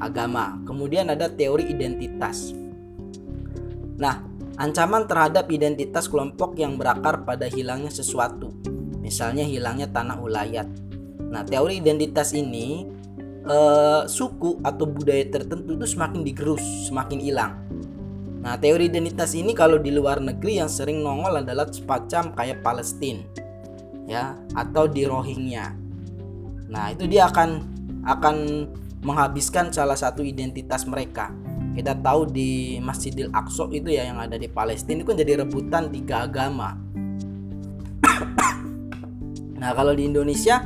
agama. 0.00 0.60
Kemudian 0.64 1.12
ada 1.12 1.28
teori 1.28 1.68
identitas. 1.68 2.52
Nah, 3.98 4.22
ancaman 4.56 5.04
terhadap 5.10 5.50
identitas 5.50 6.06
kelompok 6.06 6.56
yang 6.56 6.78
berakar 6.78 7.26
pada 7.26 7.50
hilangnya 7.50 7.90
sesuatu. 7.92 8.54
Misalnya 9.02 9.44
hilangnya 9.44 9.88
tanah 9.90 10.18
ulayat. 10.20 10.68
Nah, 11.28 11.44
teori 11.44 11.82
identitas 11.82 12.32
ini 12.32 12.88
uh, 13.44 14.08
suku 14.08 14.62
atau 14.64 14.84
budaya 14.88 15.28
tertentu 15.28 15.76
itu 15.76 15.86
semakin 15.88 16.24
digerus, 16.24 16.64
semakin 16.88 17.18
hilang. 17.20 17.52
Nah, 18.38 18.54
teori 18.54 18.86
identitas 18.86 19.34
ini 19.34 19.50
kalau 19.50 19.82
di 19.82 19.90
luar 19.90 20.22
negeri 20.22 20.62
yang 20.62 20.70
sering 20.70 21.02
nongol 21.02 21.42
adalah 21.42 21.66
semacam 21.66 22.32
kayak 22.38 22.62
Palestina 22.62 23.47
ya 24.08 24.32
atau 24.56 24.88
di 24.88 25.04
Rohingya. 25.04 25.76
Nah, 26.72 26.84
itu 26.96 27.04
dia 27.04 27.28
akan 27.28 27.76
akan 28.08 28.36
menghabiskan 29.04 29.68
salah 29.68 29.94
satu 29.94 30.24
identitas 30.24 30.88
mereka. 30.88 31.28
Kita 31.76 31.94
tahu 31.94 32.26
di 32.26 32.80
Masjidil 32.80 33.30
Aqsa 33.30 33.68
itu 33.70 33.92
ya 33.92 34.08
yang 34.08 34.18
ada 34.18 34.34
di 34.40 34.48
Palestina 34.48 35.04
itu 35.04 35.06
kan 35.12 35.20
jadi 35.20 35.44
rebutan 35.44 35.92
tiga 35.92 36.24
agama. 36.26 36.74
nah, 39.60 39.70
kalau 39.76 39.92
di 39.92 40.08
Indonesia 40.08 40.64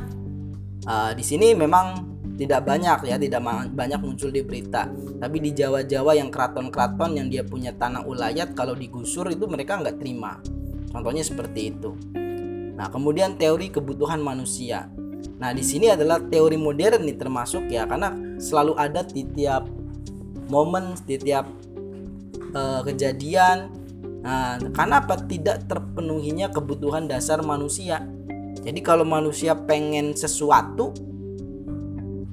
uh, 0.87 1.11
di 1.13 1.21
sini 1.21 1.53
memang 1.53 2.15
tidak 2.33 2.65
banyak 2.65 3.13
ya 3.13 3.15
tidak 3.21 3.41
banyak 3.77 3.99
muncul 4.01 4.33
di 4.33 4.41
berita 4.41 4.89
tapi 5.21 5.37
di 5.37 5.53
Jawa-Jawa 5.53 6.17
yang 6.17 6.33
keraton-keraton 6.33 7.13
yang 7.21 7.29
dia 7.29 7.45
punya 7.45 7.77
tanah 7.77 8.09
ulayat 8.09 8.57
kalau 8.57 8.73
digusur 8.73 9.29
itu 9.29 9.45
mereka 9.45 9.77
nggak 9.77 10.01
terima 10.01 10.41
contohnya 10.89 11.21
seperti 11.21 11.69
itu 11.69 11.93
nah 12.73 12.89
kemudian 12.89 13.37
teori 13.37 13.69
kebutuhan 13.69 14.17
manusia. 14.21 14.89
Nah 15.37 15.51
di 15.51 15.61
sini 15.61 15.91
adalah 15.91 16.23
teori 16.23 16.55
modern 16.55 17.03
nih 17.05 17.17
termasuk 17.19 17.67
ya 17.69 17.83
karena 17.83 18.15
selalu 18.39 18.73
ada 18.79 19.03
di 19.05 19.27
tiap 19.33 19.67
momen 20.47 20.97
di 21.05 21.15
tiap 21.19 21.45
uh, 22.55 22.81
kejadian. 22.81 23.69
Nah 24.23 24.57
karena 24.71 25.03
apa? 25.03 25.19
Tidak 25.19 25.67
terpenuhinya 25.67 26.49
kebutuhan 26.49 27.05
dasar 27.05 27.43
manusia. 27.43 28.01
Jadi 28.63 28.79
kalau 28.79 29.03
manusia 29.03 29.57
pengen 29.57 30.15
sesuatu 30.15 30.95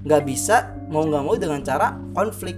nggak 0.01 0.23
bisa 0.25 0.81
mau 0.89 1.05
nggak 1.05 1.25
mau 1.25 1.37
dengan 1.37 1.61
cara 1.61 1.93
konflik 2.17 2.57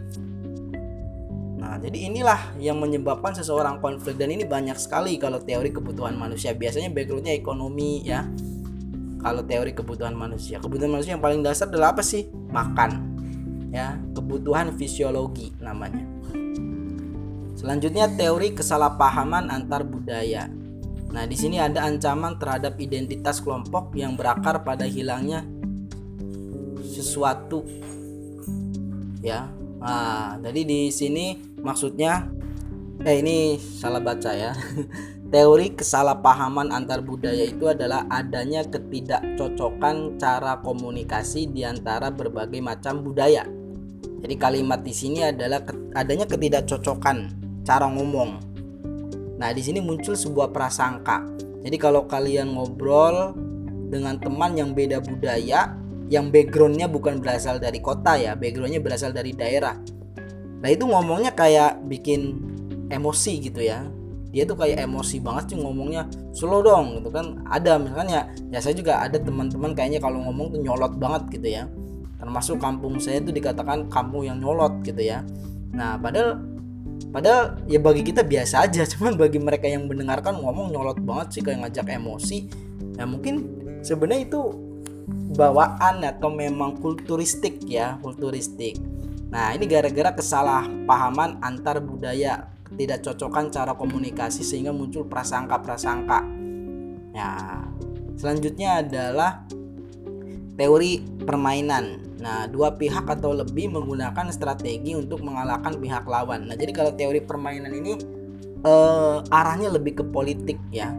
nah 1.72 1.80
jadi 1.80 2.12
inilah 2.12 2.60
yang 2.60 2.76
menyebabkan 2.76 3.32
seseorang 3.32 3.80
konflik. 3.80 4.20
Dan 4.20 4.28
ini 4.28 4.44
banyak 4.44 4.76
sekali 4.76 5.16
kalau 5.16 5.40
teori 5.40 5.72
kebutuhan 5.72 6.12
manusia. 6.12 6.52
Biasanya 6.52 6.92
backgroundnya 6.92 7.32
ekonomi 7.32 8.04
ya. 8.04 8.28
Kalau 9.24 9.40
teori 9.40 9.72
kebutuhan 9.72 10.12
manusia. 10.12 10.60
Kebutuhan 10.60 10.92
manusia 10.92 11.16
yang 11.16 11.24
paling 11.24 11.40
dasar 11.40 11.72
adalah 11.72 11.96
apa 11.96 12.04
sih? 12.04 12.28
Makan 12.28 12.90
ya. 13.72 13.96
Kebutuhan 14.12 14.76
fisiologi 14.76 15.56
namanya. 15.64 16.04
Selanjutnya 17.56 18.12
teori 18.12 18.52
kesalahpahaman 18.52 19.48
antar 19.48 19.88
budaya. 19.88 20.52
Nah, 21.08 21.24
di 21.24 21.36
sini 21.40 21.56
ada 21.56 21.88
ancaman 21.88 22.36
terhadap 22.36 22.76
identitas 22.76 23.40
kelompok 23.40 23.96
yang 23.96 24.12
berakar 24.12 24.60
pada 24.60 24.84
hilangnya 24.84 25.40
sesuatu 26.84 27.64
ya. 29.22 29.48
Nah 29.82 30.38
jadi 30.38 30.62
di 30.62 30.80
sini 30.94 31.51
maksudnya 31.62 32.28
eh 33.02 33.18
ini 33.18 33.56
salah 33.58 34.02
baca 34.02 34.30
ya. 34.34 34.52
Teori 35.32 35.72
kesalahpahaman 35.72 36.68
antar 36.76 37.00
budaya 37.00 37.48
itu 37.48 37.64
adalah 37.64 38.04
adanya 38.12 38.60
ketidakcocokan 38.68 40.20
cara 40.20 40.60
komunikasi 40.60 41.48
di 41.48 41.64
antara 41.64 42.12
berbagai 42.12 42.60
macam 42.60 43.00
budaya. 43.00 43.48
Jadi 44.22 44.34
kalimat 44.36 44.84
di 44.84 44.92
sini 44.92 45.24
adalah 45.24 45.64
adanya 45.96 46.28
ketidakcocokan 46.28 47.32
cara 47.64 47.88
ngomong. 47.88 48.30
Nah 49.40 49.50
di 49.56 49.64
sini 49.64 49.80
muncul 49.80 50.12
sebuah 50.12 50.52
prasangka. 50.52 51.24
Jadi 51.64 51.80
kalau 51.80 52.04
kalian 52.04 52.52
ngobrol 52.52 53.32
dengan 53.88 54.20
teman 54.20 54.52
yang 54.52 54.76
beda 54.76 55.00
budaya 55.00 55.80
yang 56.12 56.28
backgroundnya 56.28 56.92
bukan 56.92 57.24
berasal 57.24 57.56
dari 57.56 57.80
kota 57.80 58.20
ya 58.20 58.36
backgroundnya 58.36 58.84
berasal 58.84 59.16
dari 59.16 59.32
daerah 59.32 59.80
nah 60.62 60.70
itu 60.70 60.86
ngomongnya 60.86 61.34
kayak 61.34 61.82
bikin 61.90 62.38
emosi 62.92 63.32
gitu 63.40 63.64
ya. 63.64 63.88
Dia 64.32 64.48
tuh 64.48 64.56
kayak 64.56 64.84
emosi 64.84 65.20
banget 65.20 65.52
sih 65.52 65.58
ngomongnya. 65.60 66.08
Slow 66.32 66.64
dong 66.64 67.00
gitu 67.00 67.08
kan. 67.12 67.44
Ada 67.48 67.76
misalnya 67.80 68.32
ya 68.48 68.58
saya 68.60 68.76
juga 68.76 69.00
ada 69.00 69.16
teman-teman 69.20 69.76
kayaknya 69.76 70.00
kalau 70.00 70.24
ngomong 70.24 70.56
tuh 70.56 70.60
nyolot 70.60 70.96
banget 70.96 71.40
gitu 71.40 71.48
ya. 71.48 71.64
Termasuk 72.16 72.62
kampung 72.62 72.96
saya 73.02 73.20
tuh 73.20 73.34
dikatakan 73.34 73.90
kampung 73.92 74.24
yang 74.24 74.40
nyolot 74.40 74.80
gitu 74.86 75.00
ya. 75.00 75.24
Nah 75.76 76.00
padahal 76.00 76.40
padahal 77.12 77.60
ya 77.68 77.76
bagi 77.80 78.06
kita 78.06 78.24
biasa 78.24 78.64
aja. 78.68 78.86
Cuman 78.96 79.20
bagi 79.20 79.36
mereka 79.40 79.68
yang 79.68 79.84
mendengarkan 79.84 80.40
ngomong 80.40 80.72
nyolot 80.72 81.00
banget 81.02 81.40
sih 81.40 81.42
kayak 81.44 81.68
ngajak 81.68 81.92
emosi. 81.92 82.48
Ya 82.96 83.04
mungkin 83.04 83.60
sebenarnya 83.84 84.32
itu 84.32 84.40
bawaan 85.32 86.04
atau 86.04 86.28
memang 86.28 86.76
kulturistik 86.78 87.64
ya 87.64 87.96
kulturistik 88.04 88.76
nah 89.33 89.57
ini 89.57 89.64
gara-gara 89.64 90.12
kesalahpahaman 90.12 91.41
antar 91.41 91.80
budaya 91.80 92.53
tidak 92.76 93.05
cocokan 93.05 93.53
cara 93.53 93.72
komunikasi 93.76 94.41
sehingga 94.45 94.72
muncul 94.72 95.05
prasangka-prasangka. 95.05 96.20
Ya 97.12 97.28
selanjutnya 98.16 98.80
adalah 98.85 99.45
teori 100.57 101.05
permainan. 101.24 102.16
Nah 102.22 102.47
dua 102.49 102.76
pihak 102.76 103.05
atau 103.09 103.35
lebih 103.35 103.72
menggunakan 103.72 104.30
strategi 104.33 104.97
untuk 104.97 105.20
mengalahkan 105.20 105.76
pihak 105.76 106.05
lawan. 106.09 106.49
Nah 106.49 106.57
jadi 106.57 106.72
kalau 106.72 106.93
teori 106.97 107.20
permainan 107.20 107.72
ini 107.72 107.93
eh, 108.64 109.16
arahnya 109.28 109.68
lebih 109.72 110.01
ke 110.01 110.05
politik 110.07 110.57
ya. 110.72 110.93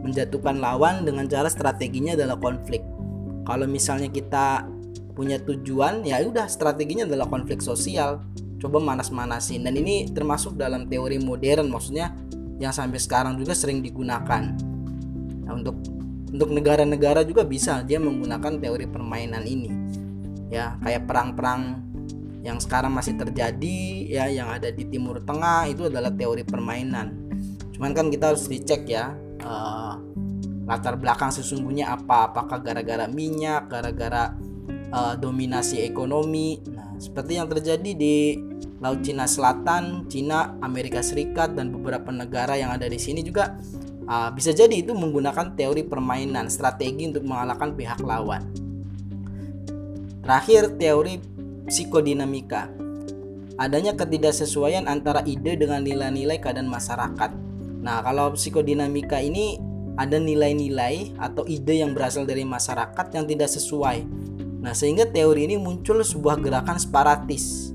Menjatuhkan 0.00 0.56
lawan 0.56 1.04
dengan 1.04 1.28
cara 1.28 1.52
strateginya 1.52 2.16
adalah 2.16 2.40
konflik. 2.40 2.80
Kalau 3.44 3.68
misalnya 3.68 4.08
kita 4.08 4.64
punya 5.20 5.36
tujuan 5.44 6.00
ya 6.00 6.24
udah 6.24 6.48
strateginya 6.48 7.04
adalah 7.04 7.28
konflik 7.28 7.60
sosial. 7.60 8.24
Coba 8.56 8.80
manas-manasin. 8.80 9.68
Dan 9.68 9.76
ini 9.76 10.08
termasuk 10.08 10.56
dalam 10.56 10.88
teori 10.88 11.20
modern 11.20 11.68
maksudnya 11.68 12.16
yang 12.56 12.72
sampai 12.72 12.96
sekarang 12.96 13.36
juga 13.36 13.52
sering 13.52 13.84
digunakan. 13.84 14.48
Nah, 15.44 15.52
untuk 15.52 15.76
untuk 16.32 16.48
negara-negara 16.56 17.20
juga 17.28 17.44
bisa 17.44 17.84
dia 17.84 18.00
menggunakan 18.00 18.56
teori 18.56 18.88
permainan 18.88 19.44
ini. 19.44 19.68
Ya 20.48 20.80
kayak 20.80 21.04
perang-perang 21.04 21.84
yang 22.40 22.56
sekarang 22.56 22.96
masih 22.96 23.20
terjadi 23.20 24.08
ya 24.08 24.24
yang 24.32 24.48
ada 24.48 24.72
di 24.72 24.88
Timur 24.88 25.20
Tengah 25.20 25.68
itu 25.68 25.92
adalah 25.92 26.08
teori 26.08 26.48
permainan. 26.48 27.28
Cuman 27.76 27.92
kan 27.92 28.08
kita 28.08 28.32
harus 28.32 28.48
dicek 28.48 28.88
ya 28.88 29.12
uh, 29.44 30.00
latar 30.64 30.96
belakang 30.96 31.28
sesungguhnya 31.28 31.92
apa? 31.92 32.32
Apakah 32.32 32.64
gara-gara 32.64 33.04
minyak 33.04 33.68
gara-gara 33.68 34.32
uh, 34.92 35.14
dominasi 35.16 35.82
ekonomi. 35.86 36.60
Nah 36.70 36.94
seperti 37.00 37.38
yang 37.38 37.48
terjadi 37.50 37.90
di 37.96 38.36
Laut 38.80 39.04
Cina 39.04 39.28
Selatan 39.28 40.08
Cina 40.08 40.56
Amerika 40.64 41.04
Serikat 41.04 41.52
dan 41.52 41.68
beberapa 41.68 42.08
negara 42.08 42.56
yang 42.56 42.72
ada 42.72 42.88
di 42.88 42.96
sini 42.96 43.20
juga 43.20 43.56
uh, 44.08 44.30
bisa 44.34 44.50
jadi 44.50 44.72
itu 44.72 44.96
menggunakan 44.96 45.54
teori 45.54 45.86
permainan 45.86 46.48
strategi 46.50 47.06
untuk 47.06 47.24
mengalahkan 47.24 47.76
pihak 47.76 48.00
lawan. 48.02 48.42
Terakhir 50.20 50.76
teori 50.76 51.18
psikodinamika. 51.70 52.68
Adanya 53.60 53.92
ketidaksesuaian 53.92 54.88
antara 54.88 55.20
ide 55.28 55.52
dengan 55.56 55.84
nilai-nilai 55.84 56.40
keadaan 56.40 56.68
masyarakat. 56.68 57.30
Nah 57.84 58.00
kalau 58.00 58.32
psikodinamika 58.32 59.20
ini 59.20 59.60
ada 60.00 60.16
nilai-nilai 60.16 61.12
atau 61.20 61.44
ide 61.44 61.84
yang 61.84 61.92
berasal 61.92 62.24
dari 62.24 62.44
masyarakat 62.44 63.06
yang 63.12 63.24
tidak 63.28 63.50
sesuai. 63.52 64.04
Nah, 64.60 64.76
sehingga 64.76 65.08
teori 65.08 65.48
ini 65.48 65.56
muncul 65.56 66.04
sebuah 66.04 66.36
gerakan 66.36 66.76
separatis. 66.76 67.72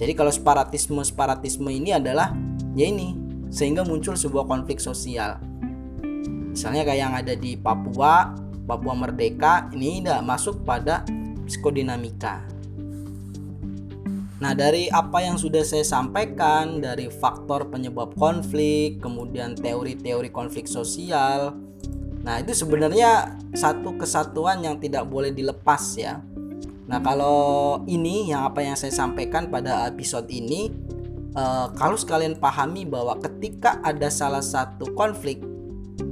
Jadi 0.00 0.16
kalau 0.16 0.32
separatisme-separatisme 0.32 1.68
ini 1.68 1.92
adalah 1.92 2.32
ya 2.72 2.88
ini 2.88 3.12
sehingga 3.52 3.84
muncul 3.84 4.16
sebuah 4.16 4.48
konflik 4.48 4.80
sosial. 4.80 5.36
Misalnya 6.50 6.88
kayak 6.88 7.00
yang 7.04 7.14
ada 7.14 7.36
di 7.36 7.52
Papua, 7.60 8.32
Papua 8.64 8.96
Merdeka 8.96 9.68
ini 9.76 10.00
tidak 10.00 10.24
masuk 10.24 10.64
pada 10.64 11.04
psikodinamika. 11.44 12.48
Nah, 14.40 14.56
dari 14.56 14.88
apa 14.88 15.20
yang 15.20 15.36
sudah 15.36 15.60
saya 15.60 15.84
sampaikan, 15.84 16.80
dari 16.80 17.12
faktor 17.12 17.68
penyebab 17.68 18.16
konflik, 18.16 18.96
kemudian 19.04 19.52
teori-teori 19.52 20.32
konflik 20.32 20.64
sosial, 20.64 21.60
nah 22.20 22.36
itu 22.36 22.52
sebenarnya 22.52 23.40
satu 23.56 23.96
kesatuan 23.96 24.60
yang 24.60 24.76
tidak 24.76 25.08
boleh 25.08 25.32
dilepas 25.32 25.82
ya. 25.96 26.20
Nah, 26.90 26.98
kalau 26.98 27.80
ini 27.86 28.34
yang 28.34 28.50
apa 28.50 28.66
yang 28.66 28.74
saya 28.74 28.90
sampaikan 28.90 29.46
pada 29.46 29.86
episode 29.86 30.26
ini, 30.26 30.74
eh, 31.38 31.66
kalau 31.78 31.94
sekalian 31.94 32.34
pahami 32.34 32.82
bahwa 32.82 33.14
ketika 33.22 33.78
ada 33.86 34.10
salah 34.10 34.42
satu 34.42 34.90
konflik 34.98 35.38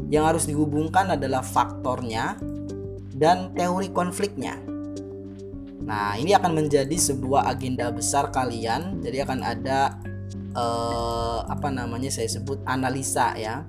yang 0.07 0.31
harus 0.31 0.47
dihubungkan 0.47 1.19
adalah 1.19 1.43
faktornya, 1.43 2.39
dan 3.19 3.51
teori 3.53 3.91
konfliknya. 3.91 4.55
Nah, 5.83 6.15
ini 6.15 6.33
akan 6.39 6.55
menjadi 6.55 6.95
sebuah 6.95 7.51
agenda 7.51 7.91
besar 7.91 8.31
kalian. 8.31 9.03
Jadi 9.03 9.19
akan 9.27 9.41
ada 9.43 9.99
eh, 10.55 11.39
apa 11.51 11.69
namanya 11.75 12.09
saya 12.15 12.31
sebut 12.31 12.63
analisa 12.65 13.35
ya. 13.35 13.67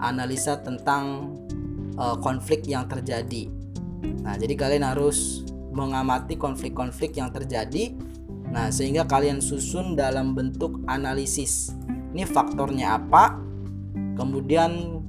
Analisa 0.00 0.56
tentang 0.64 1.36
eh, 1.96 2.16
konflik 2.20 2.68
yang 2.68 2.86
terjadi. 2.86 3.48
Nah, 4.22 4.36
jadi 4.36 4.54
kalian 4.54 4.84
harus 4.84 5.42
mengamati 5.72 6.36
konflik-konflik 6.36 7.16
yang 7.20 7.32
terjadi. 7.32 7.92
Nah, 8.46 8.70
sehingga 8.70 9.04
kalian 9.04 9.42
susun 9.42 9.98
dalam 9.98 10.32
bentuk 10.32 10.80
analisis. 10.86 11.74
Ini 12.14 12.24
faktornya 12.24 12.96
apa? 12.96 13.36
Kemudian 14.16 15.02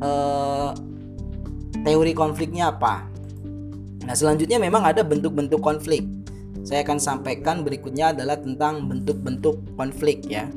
eh, 0.00 0.70
teori 1.84 2.12
konfliknya 2.16 2.72
apa? 2.72 3.04
Nah, 4.06 4.14
selanjutnya 4.14 4.62
memang 4.62 4.86
ada 4.86 5.02
bentuk-bentuk 5.02 5.58
konflik. 5.58 6.06
Saya 6.66 6.82
akan 6.82 6.98
sampaikan 6.98 7.62
berikutnya 7.62 8.10
adalah 8.10 8.38
tentang 8.38 8.90
bentuk-bentuk 8.90 9.78
konflik 9.78 10.26
ya. 10.26 10.50